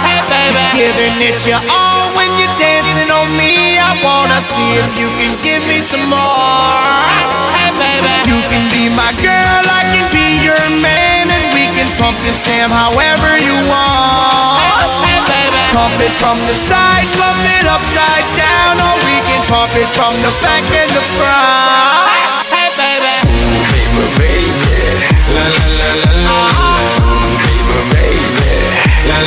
Hey 0.07 0.23
baby, 0.31 0.63
giving 0.71 1.19
it 1.19 1.35
your 1.43 1.59
all 1.67 2.07
when 2.15 2.31
you're 2.39 2.55
dancing 2.55 3.11
on 3.11 3.27
me. 3.35 3.75
I 3.75 3.91
wanna 3.99 4.39
see 4.39 4.79
if 4.79 4.87
you 4.95 5.11
can 5.19 5.35
give 5.43 5.59
me 5.67 5.83
some 5.83 6.07
more. 6.07 7.11
Hey 7.51 7.75
baby, 7.75 8.07
you 8.31 8.39
can 8.47 8.63
be 8.71 8.87
my 8.95 9.11
girl, 9.19 9.63
I 9.67 9.83
can 9.91 10.07
be 10.15 10.47
your 10.47 10.63
man, 10.79 11.27
and 11.27 11.51
we 11.51 11.67
can 11.75 11.91
pump 11.99 12.15
this 12.23 12.39
jam 12.47 12.71
however 12.71 13.35
you 13.35 13.55
want. 13.67 14.87
Hey 15.03 15.19
baby, 15.19 15.59
pump 15.75 15.99
it 15.99 16.15
from 16.23 16.39
the 16.47 16.55
side, 16.55 17.03
pump 17.19 17.43
it 17.59 17.67
upside 17.67 18.27
down, 18.39 18.79
or 18.79 18.95
we 19.03 19.15
can 19.27 19.41
pump 19.51 19.75
it 19.75 19.91
from 19.99 20.15
the 20.23 20.31
back 20.39 20.63
and 20.71 20.91
the 20.95 21.03
front. 21.19 22.20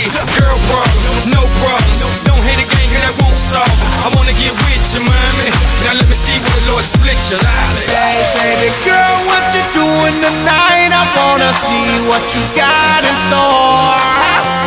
Girl 0.00 0.56
no. 1.28 1.44
Don't 2.24 2.40
a 2.40 2.64
cause 2.64 3.20
won't. 3.20 3.36
I 4.00 4.08
wanna 4.16 4.32
get 4.32 4.56
with 4.56 4.84
you, 4.96 5.04
mommy. 5.04 5.48
Now 5.84 5.92
let 5.92 6.08
me 6.08 6.16
see 6.16 6.40
what 6.40 6.52
the 6.56 6.72
Lord 6.72 6.84
split 6.84 7.20
you 7.28 7.36
loudly. 7.36 7.84
Hey, 7.92 8.16
baby 8.32 8.72
girl, 8.88 9.16
what 9.28 9.44
you 9.52 9.60
doing 9.76 10.16
tonight? 10.24 10.88
I 10.88 11.04
wanna 11.20 11.52
see 11.52 12.08
what 12.08 12.24
you 12.32 12.40
got 12.56 13.04
in 13.04 13.16
store. 13.28 13.92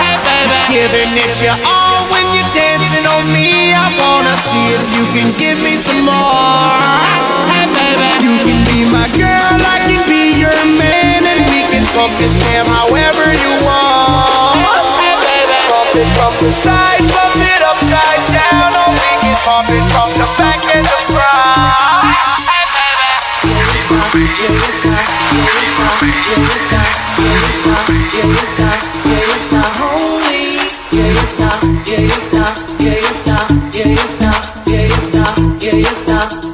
Hey, 0.05 0.21
baby, 0.21 0.53
giving 0.69 1.17
it 1.17 1.33
your 1.41 1.57
all 1.65 2.05
when 2.13 2.29
you're 2.37 2.53
dancing 2.53 3.05
on 3.09 3.25
me. 3.33 3.73
I 3.73 3.89
wanna 3.97 4.37
see 4.37 4.65
if 4.69 4.85
you 4.93 5.03
can 5.17 5.29
give 5.41 5.57
me 5.65 5.81
some 5.81 6.05
more. 6.05 6.77
Hey, 7.49 7.65
baby, 7.73 8.09
you 8.21 8.33
can 8.45 8.59
be 8.69 8.85
my 8.85 9.09
girl, 9.17 9.57
I 9.65 9.81
can 9.89 10.01
be 10.05 10.37
your 10.37 10.61
man, 10.77 11.25
and 11.25 11.41
we 11.49 11.65
can 11.73 11.81
pump 11.97 12.13
this 12.21 12.37
jam 12.37 12.69
however 12.69 13.33
you 13.33 13.51
want 13.65 13.92
from 16.01 16.33
the 16.41 16.49
side, 16.49 17.05
bump 17.13 17.37
it 17.37 17.61
upside 17.61 18.25
down, 18.33 18.73
we 18.97 19.29
from 19.45 20.09
the 20.17 20.25
back 20.39 20.57
and 20.73 20.85
the 20.85 20.97
front. 21.13 21.73
Yeah, 33.75 33.87
yeah, 34.65 34.89
yeah, 35.59 35.75
you 35.75 35.83
stop. 35.83 36.52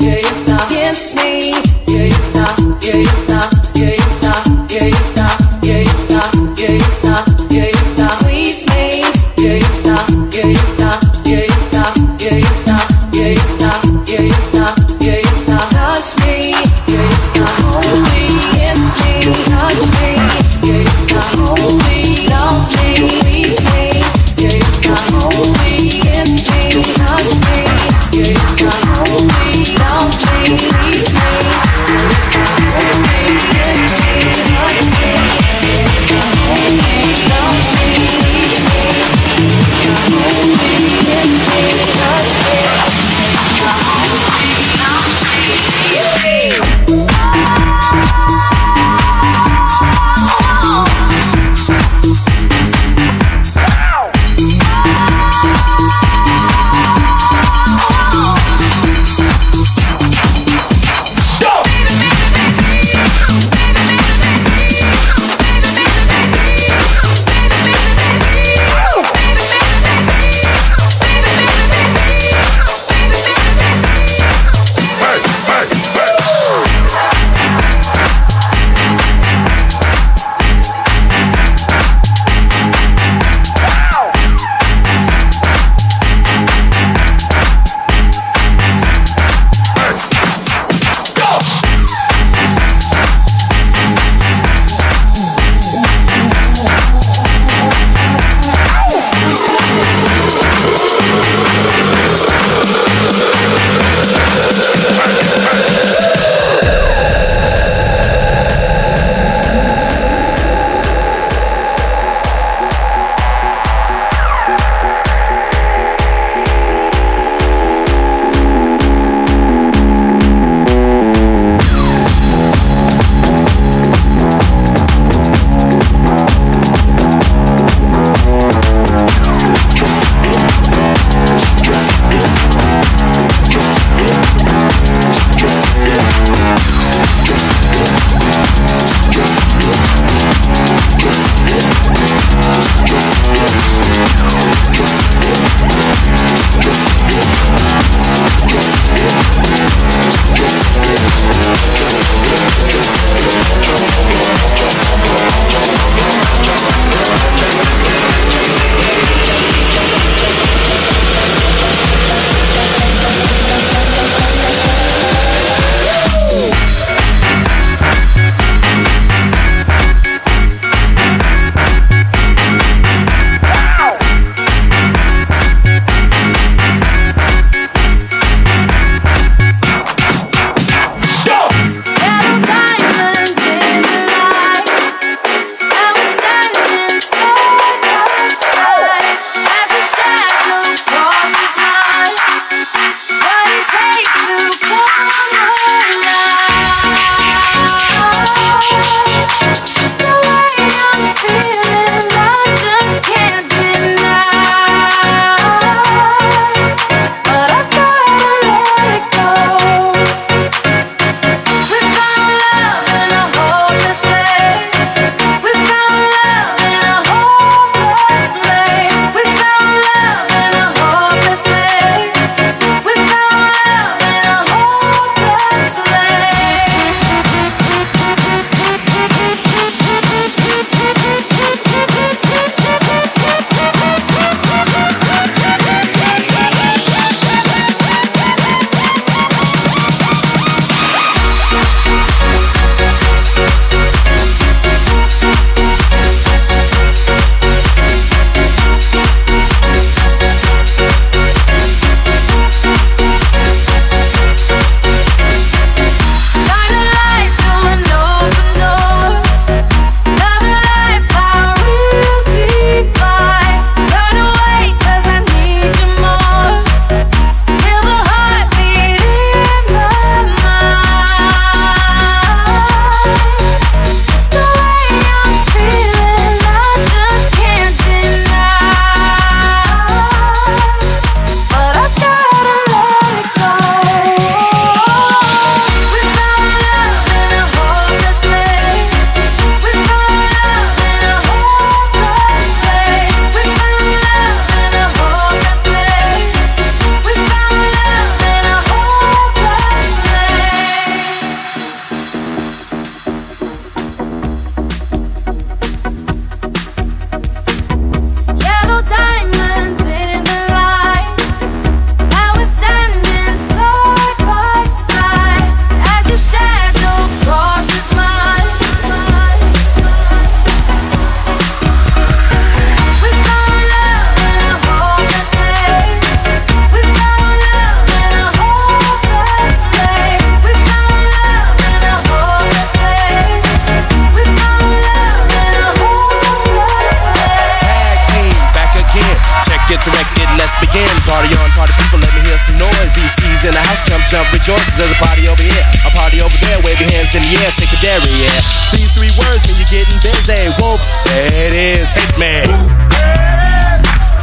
To 339.79 339.91
let's 340.35 340.51
begin. 340.59 340.91
Party 341.07 341.31
on, 341.39 341.47
party 341.55 341.71
people, 341.79 342.03
let 342.03 342.11
me 342.11 342.19
hear 342.27 342.35
some 342.35 342.59
noise. 342.59 342.91
DC's 342.91 343.47
in 343.47 343.55
the 343.55 343.63
house, 343.63 343.79
jump, 343.87 344.03
jump, 344.11 344.27
rejoices. 344.35 344.75
There's 344.75 344.91
a 344.91 344.99
party 344.99 345.27
over 345.31 345.39
here, 345.39 345.63
a 345.87 345.91
party 345.95 346.19
over 346.19 346.35
there. 346.43 346.59
Wave 346.67 346.79
your 346.83 346.91
hands 346.91 347.15
in 347.15 347.23
the 347.23 347.31
air, 347.39 347.47
shake 347.47 347.71
the 347.71 347.79
dairy, 347.79 348.11
yeah. 348.11 348.43
These 348.75 348.91
three 348.91 349.11
words 349.15 349.47
mean 349.47 349.55
you're 349.55 349.71
getting 349.71 349.99
busy. 350.03 350.51
Whoop, 350.59 350.83
there 351.07 351.31
it 351.47 351.55
is, 351.79 351.95
hit 351.95 352.11
me. 352.19 352.43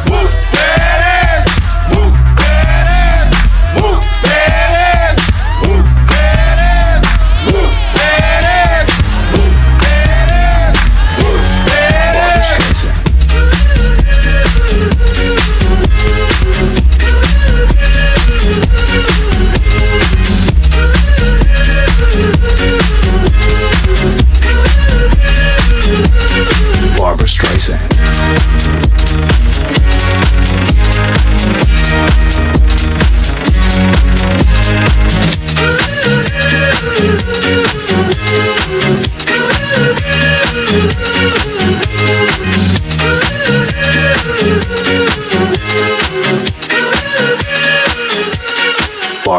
Barbra 0.07 1.06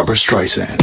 Barbra 0.07 0.15
Streisand. 0.15 0.77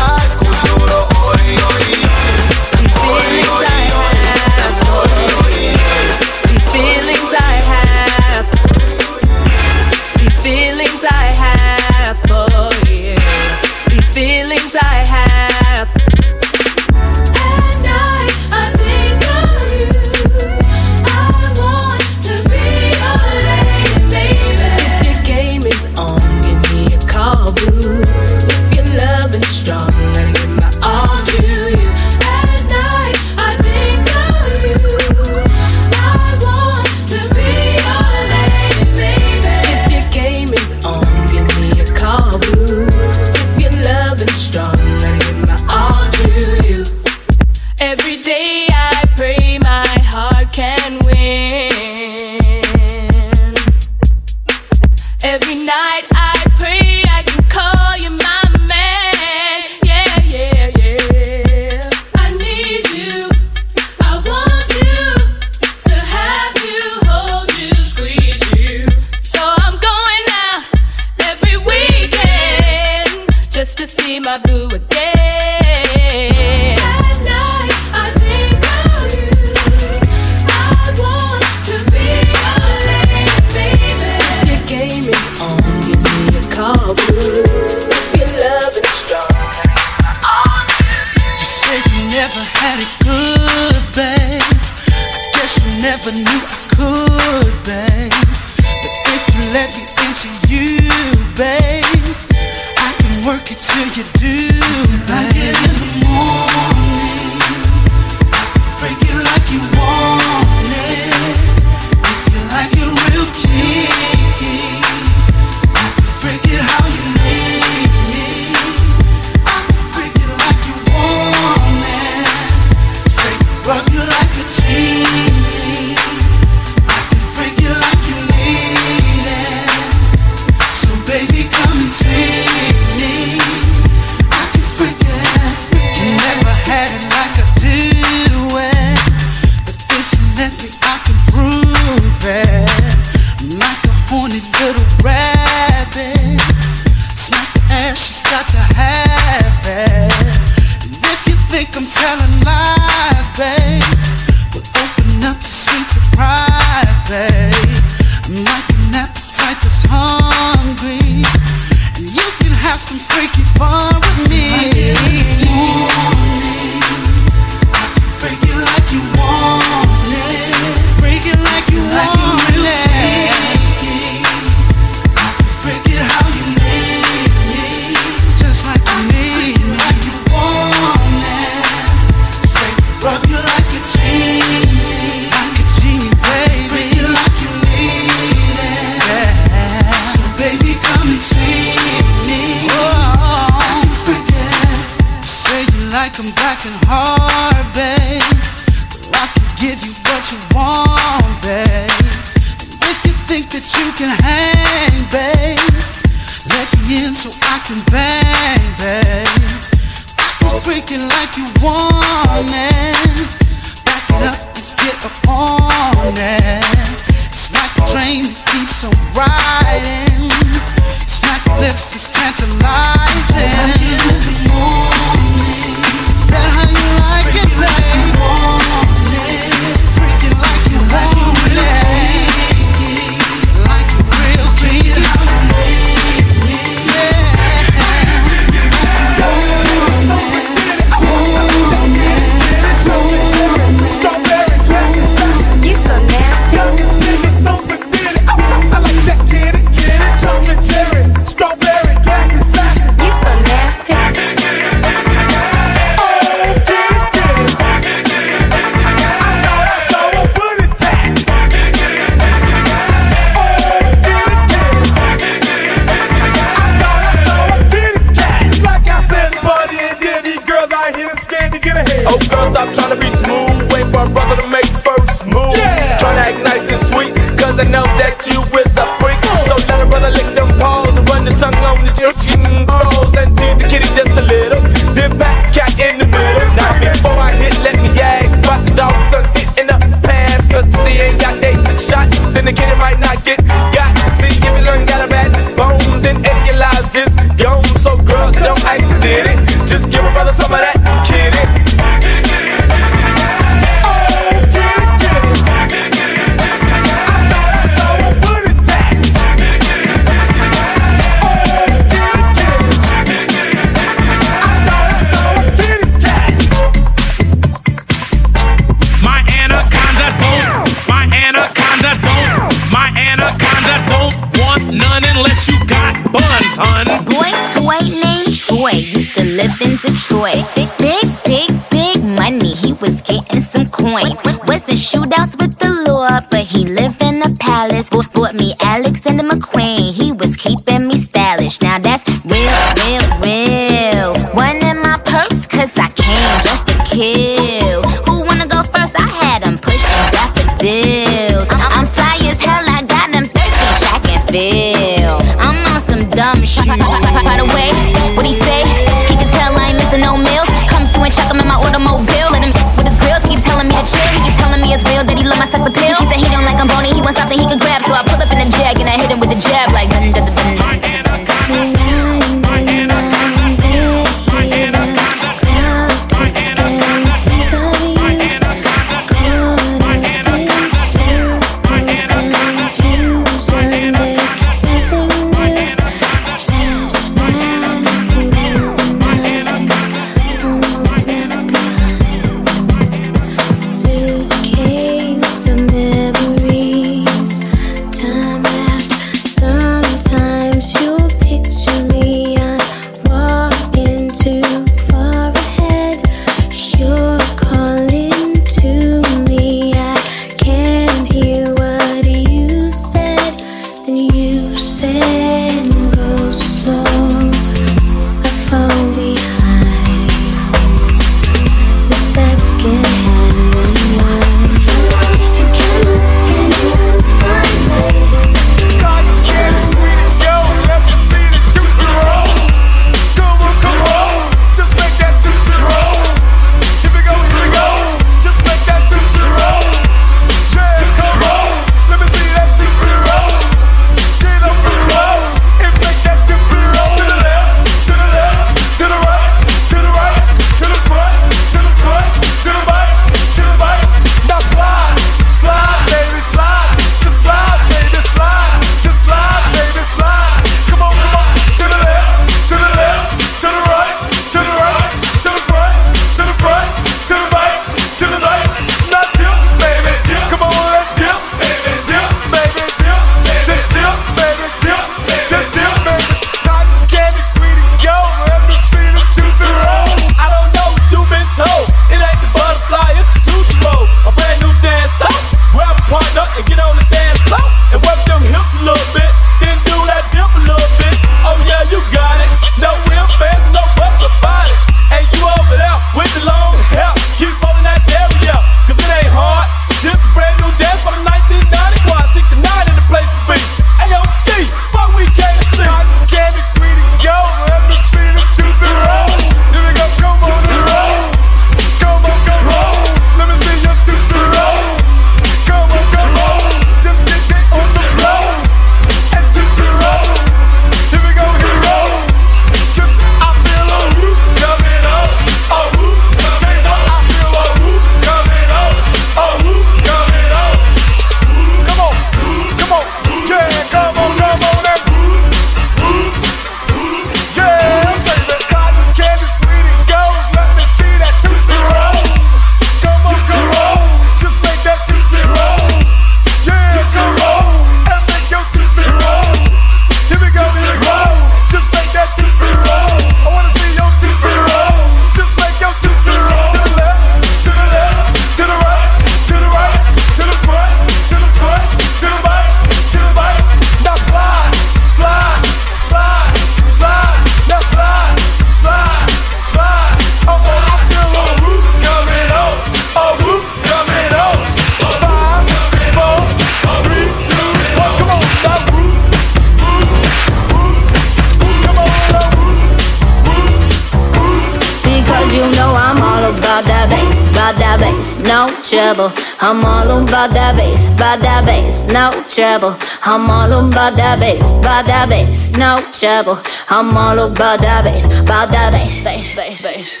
Trouble. 592.40 592.74
I'm 593.04 593.28
all 593.28 593.52
about 593.52 594.00
that 594.00 594.16
bass, 594.18 594.54
about 594.56 594.88
that 594.88 595.12
bass, 595.12 595.52
no 595.60 595.76
trouble. 595.92 596.40
I'm 596.72 596.96
all 596.96 597.18
about 597.28 597.60
that 597.60 597.84
bass, 597.84 598.06
about 598.06 598.48
that 598.48 598.72
bass, 598.72 599.04
bass, 599.04 599.36
bass, 599.36 599.60
bass. 599.68 600.00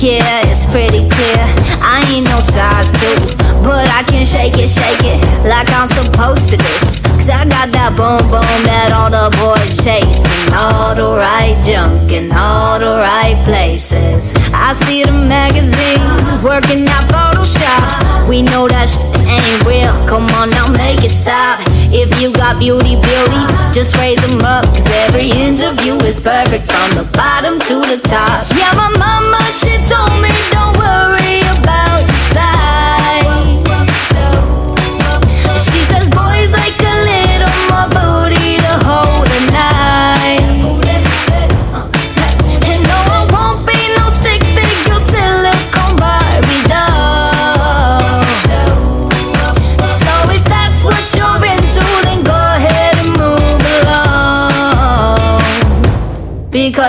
Yeah, 0.00 0.48
it's 0.48 0.64
pretty 0.64 1.04
clear. 1.04 1.44
I 1.84 2.00
ain't 2.08 2.24
no 2.32 2.40
size 2.40 2.88
two, 2.96 3.36
but 3.60 3.84
I 3.92 4.08
can 4.08 4.24
shake 4.24 4.56
it, 4.56 4.72
shake 4.72 5.04
it 5.04 5.20
like 5.44 5.68
I'm 5.76 5.84
supposed 5.84 6.48
to 6.48 6.56
do. 6.56 6.74
Cause 7.20 7.28
I 7.28 7.44
got 7.44 7.68
that 7.76 7.92
boom 7.92 8.24
boom 8.32 8.60
that 8.64 8.96
all 8.96 9.12
the 9.12 9.28
boys 9.36 9.76
chase. 9.84 10.24
And 10.24 10.54
all 10.56 10.94
the 10.96 11.12
right 11.20 11.60
junk 11.68 12.10
in 12.10 12.32
all 12.32 12.80
the 12.80 12.96
right 12.96 13.36
places. 13.44 14.32
I 14.56 14.72
see 14.88 15.04
the 15.04 15.12
magazine 15.12 16.00
working 16.40 16.88
that 16.88 17.04
Photoshop. 17.12 18.26
We 18.26 18.40
know 18.40 18.66
that 18.68 18.88
shit 18.88 19.19
ain't 19.30 19.62
real. 19.64 19.94
Come 20.10 20.26
on 20.40 20.50
now, 20.50 20.66
make 20.74 21.02
it 21.04 21.14
stop. 21.14 21.60
If 21.92 22.10
you 22.20 22.32
got 22.32 22.58
beauty, 22.58 22.94
beauty, 22.98 23.42
just 23.72 23.96
raise 23.96 24.20
them 24.26 24.42
up. 24.42 24.64
Cause 24.74 24.86
every 25.06 25.30
inch 25.30 25.62
of 25.62 25.78
you 25.86 25.96
is 26.06 26.20
perfect 26.20 26.70
from 26.70 26.90
the 26.98 27.06
bottom 27.16 27.58
to 27.70 27.76
the 27.90 27.98
top. 28.04 28.46
Yeah, 28.58 28.72
my 28.74 28.90
mama, 28.98 29.40
she 29.50 29.72
told 29.88 30.14
me 30.22 30.30
don't 30.52 30.76
worry 30.76 31.40
about 31.56 31.79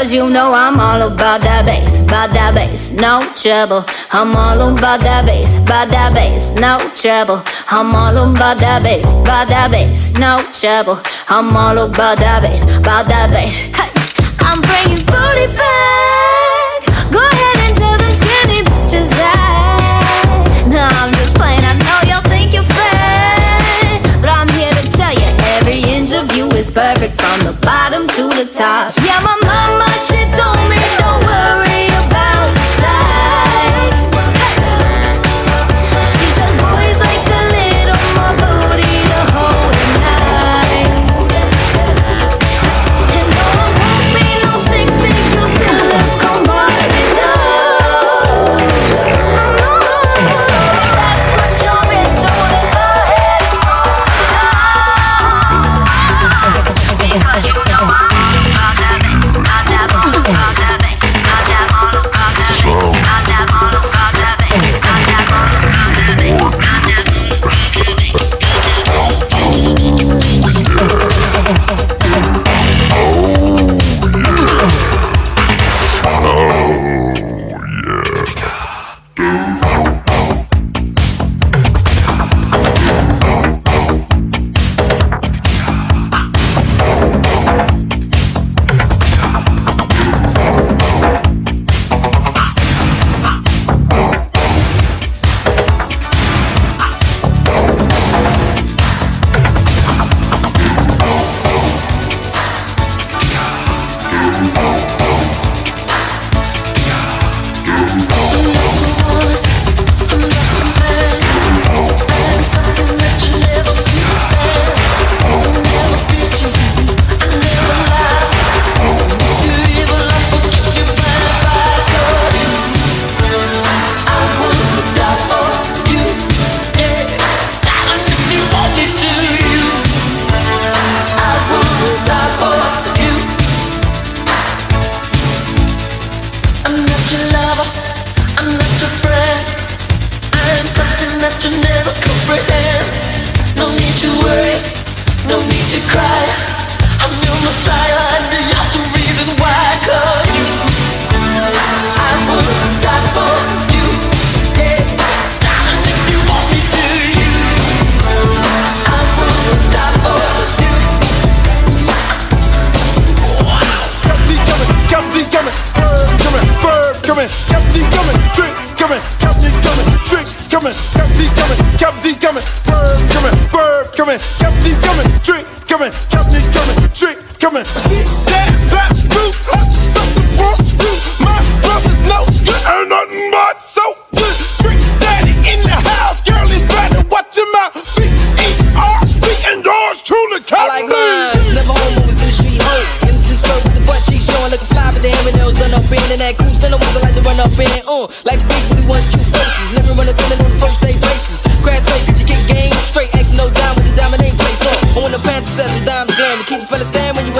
Because 0.01 0.15
you 0.15 0.31
know 0.31 0.51
I'm 0.51 0.79
all 0.79 1.13
about 1.13 1.41
that 1.41 1.61
bass, 1.69 1.99
about 1.99 2.33
that 2.33 2.57
bass, 2.57 2.89
no 2.89 3.21
trouble. 3.37 3.85
I'm 4.09 4.33
all 4.33 4.73
about 4.73 4.97
that 5.01 5.29
bass, 5.29 5.61
about 5.61 5.93
that 5.93 6.17
bass, 6.17 6.49
no 6.57 6.81
trouble. 6.97 7.45
I'm 7.69 7.93
all 7.93 8.17
about 8.17 8.57
that 8.65 8.81
bass, 8.81 9.13
about 9.13 9.45
that 9.53 9.69
bass, 9.69 10.17
no 10.17 10.41
trouble. 10.57 10.97
I'm 11.29 11.53
all 11.53 11.77
about 11.85 12.17
that 12.17 12.41
bass, 12.41 12.65
about 12.65 13.13
that 13.13 13.29
bass. 13.29 13.61
Hey, 13.77 13.93
I'm 14.41 14.65
bringing 14.65 15.05
booty 15.05 15.53
back. 15.53 16.81
Go 17.13 17.21
ahead 17.21 17.57
and 17.69 17.77
tell 17.77 17.93
them 18.01 18.09
skinny 18.09 18.65
bitches 18.65 19.13
that. 19.21 20.65
No, 20.65 20.81
I'm 20.81 21.13
just 21.13 21.37
playing. 21.37 21.61
I 21.61 21.77
know 21.77 22.09
y'all 22.09 22.25
think 22.25 22.57
you're 22.57 22.65
fat, 22.73 24.01
but 24.17 24.33
I'm 24.33 24.49
here 24.57 24.73
to 24.73 24.85
tell 24.97 25.13
you 25.13 25.29
every 25.61 25.85
inch 25.93 26.17
of 26.17 26.25
you 26.33 26.49
is 26.57 26.73
perfect 26.73 27.21
from 27.21 27.45
the 27.45 27.53
bottom 27.61 28.09
to 28.17 28.23
the 28.33 28.49
top. 28.49 28.97
Yeah, 29.05 29.21
mama, 29.51 29.87
she 30.07 30.19
told 30.37 30.61
me 30.69 30.80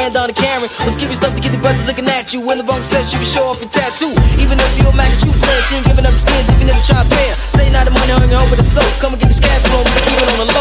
you 0.02 0.07
ran 0.07 0.14
down 0.14 0.28
the 0.28 0.34
Karen. 0.34 0.69
Let's 0.82 0.98
give 0.98 1.10
you 1.10 1.15
stuff 1.15 1.36
to 1.38 1.41
get 1.41 1.52
the 1.53 1.61
brothers 1.61 1.86
looking 1.86 2.10
at 2.10 2.34
you. 2.34 2.41
When 2.41 2.57
the 2.57 2.65
bunk 2.65 2.84
says 2.84 3.14
you 3.14 3.22
can 3.22 3.30
show 3.30 3.45
off 3.45 3.61
your 3.61 3.69
tattoo. 3.69 4.10
Even 4.41 4.57
if 4.57 4.73
you're 4.78 4.90
a 4.90 4.98
Mac, 4.98 5.14
true 5.22 5.34
player, 5.34 5.61
she 5.61 5.78
ain't 5.78 5.86
giving 5.86 6.06
up 6.06 6.14
the 6.14 6.22
skins 6.22 6.49
if 6.49 6.57
you 6.57 6.65
never 6.65 6.82
try 6.82 6.98
to 6.98 7.10
pay 7.10 7.28
her. 7.30 7.38
Say 7.53 7.69
not 7.69 7.86
the 7.86 7.94
money, 7.94 8.10
hungry, 8.10 8.34
home 8.34 8.49
with 8.49 8.57
them 8.57 8.69
soap. 8.69 8.90
Come 8.98 9.14
and 9.14 9.22
get 9.22 9.30
this 9.30 9.40
cash 9.40 9.61
me, 9.61 10.02
keep 10.02 10.18
it 10.18 10.26
on 10.26 10.38
the 10.41 10.49
low. 10.57 10.61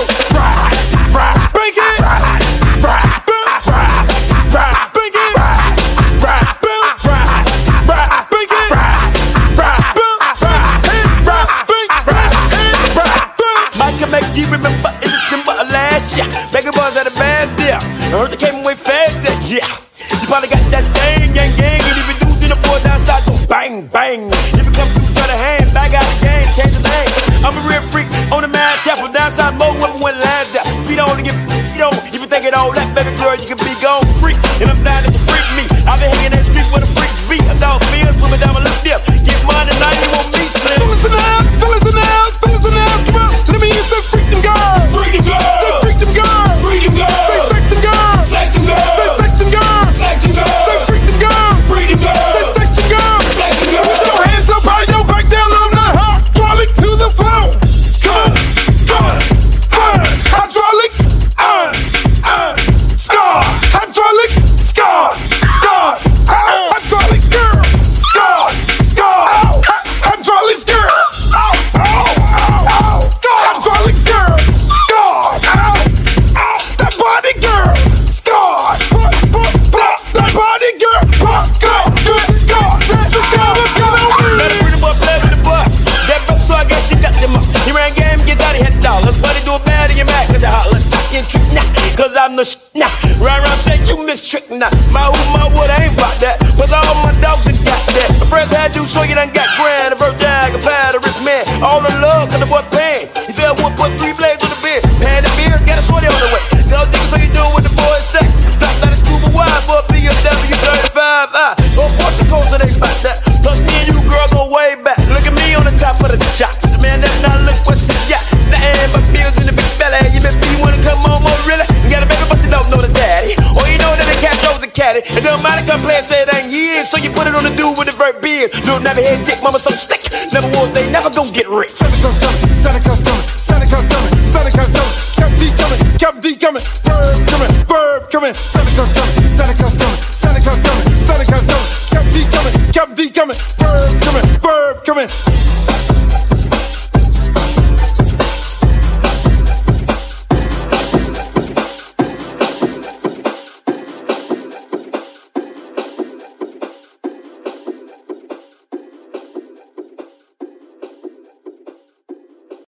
beard. 128.41 128.55
Little 128.65 128.81
never 128.81 129.01
head 129.01 129.25
dick, 129.25 129.43
mama 129.43 129.59
so 129.59 129.71
stick. 129.71 130.01
Never 130.33 130.49
was, 130.49 130.73
they 130.73 130.91
never 130.91 131.11
gonna 131.11 131.33
get 131.33 131.49
rich. 131.49 131.80